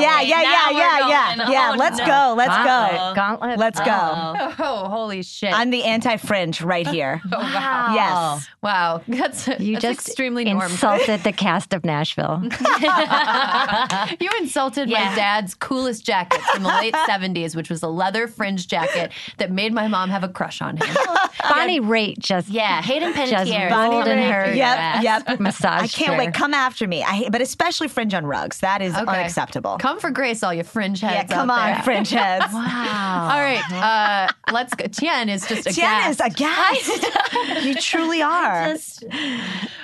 [0.00, 1.52] yeah, okay, yeah, yeah, now yeah, yeah, going.
[1.52, 1.70] yeah.
[1.72, 2.06] Oh, Let's no.
[2.06, 2.34] go.
[2.36, 3.00] Let's Gauntlet.
[3.00, 3.14] go.
[3.14, 3.58] Gauntlet.
[3.58, 3.86] Let's go.
[3.88, 4.54] Oh.
[4.58, 5.52] oh, holy shit!
[5.52, 7.20] I'm the anti-fringe right here.
[7.32, 7.94] Oh, wow.
[7.94, 8.48] Yes.
[8.62, 9.02] Wow.
[9.08, 10.70] That's You that's just extremely norm.
[10.70, 12.42] insulted the cast of Nashville.
[14.20, 18.51] you insulted my dad's coolest jacket from the late 70s, which was a leather fringe
[18.56, 20.96] jacket that made my mom have a crush on him.
[21.48, 23.70] Bonnie Raitt just Yeah, Hayden just Panettiere.
[23.70, 25.40] rolled in her Yep, yep.
[25.40, 26.18] massage I can't chair.
[26.18, 26.34] wait.
[26.34, 27.02] Come after me.
[27.02, 28.60] I hate, but especially fringe on rugs.
[28.60, 29.02] That is Okay.
[29.10, 29.78] unacceptable.
[29.78, 31.12] Come for Grace, all you fringe heads.
[31.14, 31.32] yeah, heads.
[31.32, 31.82] come out on, there.
[31.82, 32.52] fringe heads.
[32.52, 33.28] Wow.
[33.32, 34.86] All right, uh, let's go.
[34.86, 36.02] Tien is just a guy.
[36.02, 37.64] Jen is aghast.
[37.64, 38.68] you truly are.
[38.72, 39.04] Just,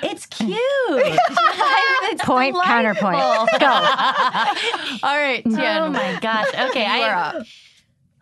[0.01, 0.57] it's cute.
[0.57, 3.17] it's Point, counterpoint.
[3.59, 3.67] Go.
[5.03, 5.59] All right, Tien.
[5.59, 6.47] Oh my gosh.
[6.69, 7.45] Okay, You are I up.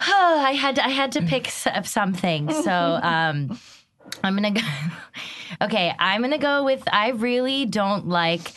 [0.01, 2.49] Oh, I had to, I had to pick up something.
[2.63, 3.57] So um,
[4.23, 4.61] I'm gonna go.
[5.61, 6.83] Okay, I'm gonna go with.
[6.91, 8.51] I really don't like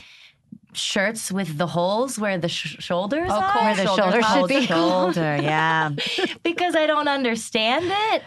[0.72, 3.62] shirts with the holes where the sh- shoulders Oh, are.
[3.62, 4.66] Where the shoulder shoulders should be.
[4.66, 5.90] shoulder, yeah.
[6.42, 8.22] because I don't understand it.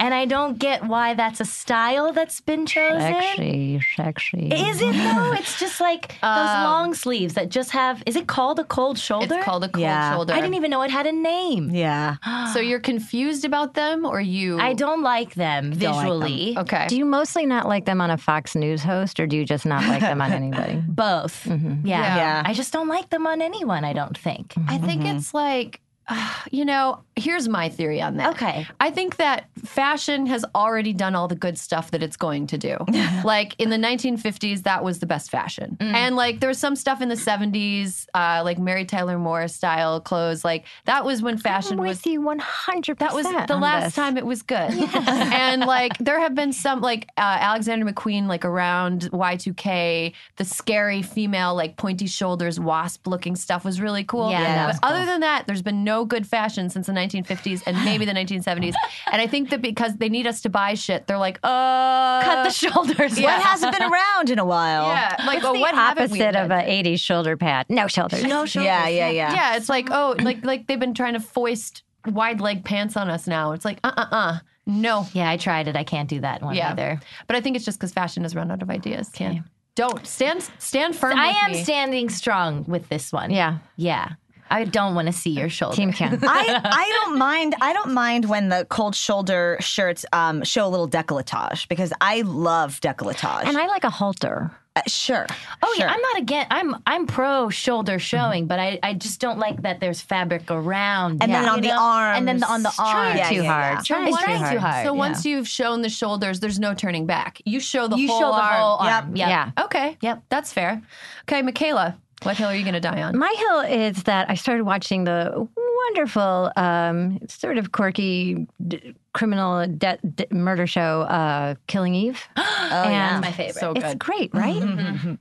[0.00, 3.00] And I don't get why that's a style that's been chosen.
[3.00, 4.48] Sexy, sexy.
[4.50, 5.32] Is it though?
[5.34, 8.02] It's just like those Um, long sleeves that just have.
[8.06, 9.36] Is it called a cold shoulder?
[9.36, 10.14] It's called a cold Yeah.
[10.14, 10.32] shoulder.
[10.32, 11.70] I didn't even know it had a name.
[11.70, 12.16] Yeah.
[12.54, 14.58] So you're confused about them, or you?
[14.58, 15.94] I don't like them Don't like them.
[16.02, 16.58] visually.
[16.58, 16.86] Okay.
[16.88, 19.66] Do you mostly not like them on a Fox News host, or do you just
[19.66, 20.82] not like them on anybody?
[20.88, 21.46] Both.
[21.46, 21.54] Yeah.
[21.84, 22.16] Yeah.
[22.16, 22.42] Yeah.
[22.44, 23.84] I just don't like them on anyone.
[23.84, 24.54] I don't think.
[24.66, 25.80] I think it's like,
[26.50, 28.30] you know, here's my theory on that.
[28.30, 28.66] Okay.
[28.78, 32.58] I think that fashion has already done all the good stuff that it's going to
[32.58, 32.76] do.
[33.24, 35.76] like in the 1950s, that was the best fashion.
[35.80, 40.00] And like there was some stuff in the 70s, uh, like Mary Tyler Moore style
[40.00, 40.44] clothes.
[40.44, 41.98] Like that was when fashion I'm was.
[41.98, 42.98] with you 100%.
[42.98, 43.94] That was the last this.
[43.94, 44.70] time it was good.
[44.94, 51.02] and like there have been some like uh, Alexander McQueen like around Y2K, the scary
[51.02, 54.30] female like pointy shoulders wasp looking stuff was really cool.
[54.30, 57.62] Yeah, that but was other than that, there's been no good fashion since the 1950s
[57.66, 58.74] and maybe the 1970s.
[59.12, 62.44] and I think that because they need us to buy shit, they're like, uh Cut
[62.44, 63.18] the shoulders.
[63.18, 63.36] Yeah.
[63.36, 64.86] What hasn't been around in a while?
[64.88, 66.52] Yeah, like It's oh, the what opposite of invented?
[66.52, 67.66] an 80s shoulder pad.
[67.68, 68.22] No shoulders.
[68.24, 68.66] No shoulders.
[68.66, 69.32] Yeah, yeah, yeah.
[69.32, 73.08] Yeah, it's like oh, like like they've been trying to foist wide leg pants on
[73.10, 73.52] us now.
[73.52, 75.06] It's like uh uh uh no.
[75.12, 75.76] Yeah, I tried it.
[75.76, 77.00] I can't do that one Yeah, either.
[77.26, 79.10] but I think it's just because fashion has run out of ideas.
[79.18, 79.40] Yeah,
[79.74, 81.18] don't stand stand firm.
[81.18, 81.62] I with am me.
[81.64, 83.30] standing strong with this one.
[83.30, 83.58] Yeah.
[83.76, 84.10] Yeah.
[84.50, 85.76] I don't want to see your shoulder.
[85.76, 86.18] Team Ken.
[86.22, 90.68] I, I don't mind I don't mind when the cold shoulder shirts um, show a
[90.68, 93.44] little decolletage because I love decolletage.
[93.44, 94.50] and I like a halter.
[94.76, 95.26] Uh, sure.
[95.64, 95.84] Oh sure.
[95.84, 96.46] yeah, I'm not again.
[96.48, 101.22] I'm I'm pro shoulder showing, but I, I just don't like that there's fabric around.
[101.22, 101.90] And then you on the know?
[102.16, 102.52] and then arms.
[102.52, 102.92] on the It's arms.
[102.92, 103.74] Trying Yeah, too yeah, hard.
[103.78, 103.82] yeah.
[103.82, 104.52] Trying, It's too, hard.
[104.52, 104.86] too hard.
[104.86, 104.98] So yeah.
[104.98, 107.40] once you've shown the shoulders, there's no turning back.
[107.44, 108.54] You show the you whole show the arm.
[108.60, 109.04] whole Yep.
[109.04, 109.16] arm.
[109.16, 109.28] Yep.
[109.28, 109.50] Yeah.
[109.64, 109.98] Okay.
[110.02, 110.22] Yep.
[110.28, 110.80] That's fair.
[111.22, 113.16] Okay, Michaela, what hill are you going to die on?
[113.18, 115.48] My hill is that I started watching the
[115.86, 122.22] wonderful, um, sort of quirky d- criminal de- de- murder show, uh, Killing Eve.
[122.72, 123.14] Oh, yeah.
[123.16, 123.56] And My favorite.
[123.56, 123.82] So good.
[123.82, 124.62] It's great, right?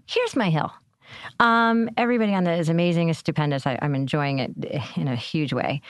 [0.06, 0.72] Here's my hill.
[1.40, 3.66] Um, everybody on that is amazing, is stupendous.
[3.66, 4.52] I, I'm enjoying it
[4.96, 5.82] in a huge way.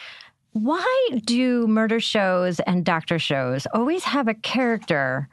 [0.53, 5.27] Why do murder shows and doctor shows always have a character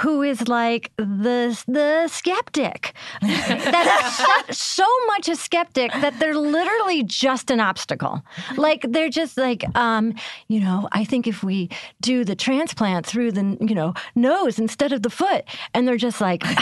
[0.00, 2.94] who is like the the skeptic?
[3.20, 8.22] That's so, so much a skeptic that they're literally just an obstacle.
[8.56, 10.14] Like they're just like, um,
[10.48, 11.68] you know, I think if we
[12.00, 15.44] do the transplant through the you know nose instead of the foot,
[15.74, 16.42] and they're just like.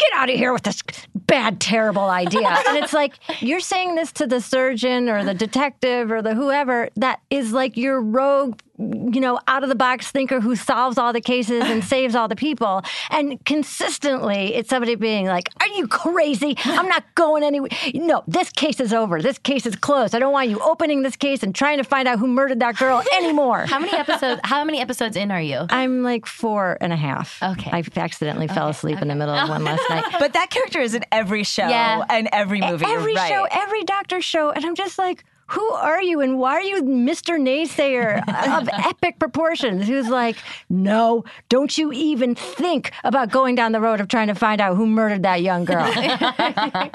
[0.00, 0.82] Get out of here with this
[1.14, 2.48] bad, terrible idea.
[2.68, 6.88] And it's like, you're saying this to the surgeon or the detective or the whoever
[6.96, 11.12] that is like your rogue, you know, out of the box thinker who solves all
[11.12, 12.82] the cases and saves all the people.
[13.10, 16.56] And consistently, it's somebody being like, Are you crazy?
[16.64, 17.68] I'm not going anywhere.
[17.94, 19.20] No, this case is over.
[19.20, 20.14] This case is closed.
[20.14, 22.76] I don't want you opening this case and trying to find out who murdered that
[22.76, 23.66] girl anymore.
[23.66, 24.40] How many episodes?
[24.44, 25.66] How many episodes in are you?
[25.68, 27.42] I'm like four and a half.
[27.42, 27.70] Okay.
[27.72, 30.04] I accidentally fell asleep in the middle of one last night.
[30.18, 32.04] But that character is in every show Yeah.
[32.08, 32.86] and every movie.
[32.86, 33.28] Every right.
[33.28, 36.82] show, every doctor show, and I'm just like, who are you, and why are you
[36.82, 37.38] Mr.
[37.40, 38.18] Naysayer
[38.60, 39.86] of epic proportions?
[39.86, 40.36] Who's like,
[40.68, 44.76] no, don't you even think about going down the road of trying to find out
[44.76, 45.84] who murdered that young girl?
[45.96, 45.98] it's
[46.68, 46.92] like,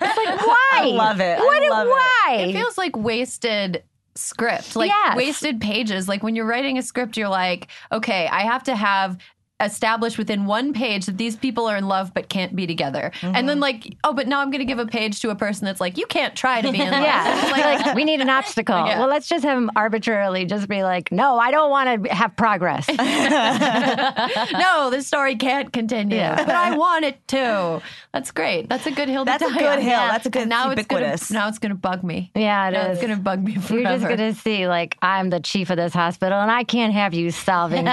[0.00, 0.68] why?
[0.72, 1.38] I love it.
[1.38, 1.70] I What?
[1.70, 1.90] love it.
[1.90, 2.36] why?
[2.48, 3.82] It feels like wasted
[4.14, 5.16] script, like Yes.
[5.16, 6.08] wasted pages.
[6.08, 9.16] Like when you're writing a script, you're like, okay, I have to have
[9.60, 13.10] established within one page that these people are in love but can't be together.
[13.22, 13.60] And then mm-hmm.
[13.60, 15.98] like, oh, but now I'm going to give a page to a person that's like,
[15.98, 17.02] you can't try to be in love.
[17.02, 18.76] yeah, like, like, we need an obstacle.
[18.86, 19.00] Yeah.
[19.00, 22.36] Well, let's just have him arbitrarily just be like, no, I don't want to have
[22.36, 22.86] progress.
[24.52, 26.44] no, this story can't continue, Yeah.
[26.44, 27.82] but I want it to.
[28.12, 28.68] That's great.
[28.68, 29.24] That's a good hill.
[29.24, 29.80] That's to a die good on.
[29.80, 29.98] hill.
[29.98, 31.30] That's a good- And now it's it's gonna ubiquitous.
[31.30, 32.30] now it's gonna bug me.
[32.34, 32.98] Yeah, it Now is.
[32.98, 33.74] it's gonna bug me forever.
[33.80, 37.12] You're just gonna see, like, I'm the chief of this hospital, and I can't have
[37.14, 37.86] you solving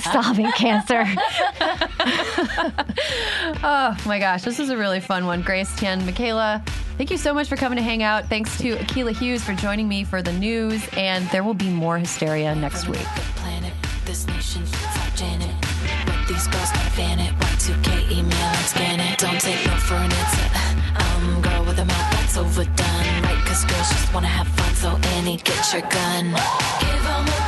[0.00, 0.67] solving cancer.
[3.62, 5.42] Oh my gosh, this is a really fun one.
[5.42, 6.62] Grace, Tien, Michaela,
[6.96, 8.26] thank you so much for coming to hang out.
[8.28, 11.98] Thanks to Akilah Hughes for joining me for the news, and there will be more
[11.98, 13.06] hysteria next week.
[14.04, 14.62] this nation,
[15.16, 15.48] Janet.
[16.06, 19.18] What these girls can fan it, Y2K email and scan it.
[19.18, 21.02] Don't take no for an answer.
[21.02, 23.22] Um, girl with a mouth that's overdone.
[23.22, 26.26] Right, cause girls just wanna have fun, so Annie, get your gun.
[26.80, 27.47] Give them what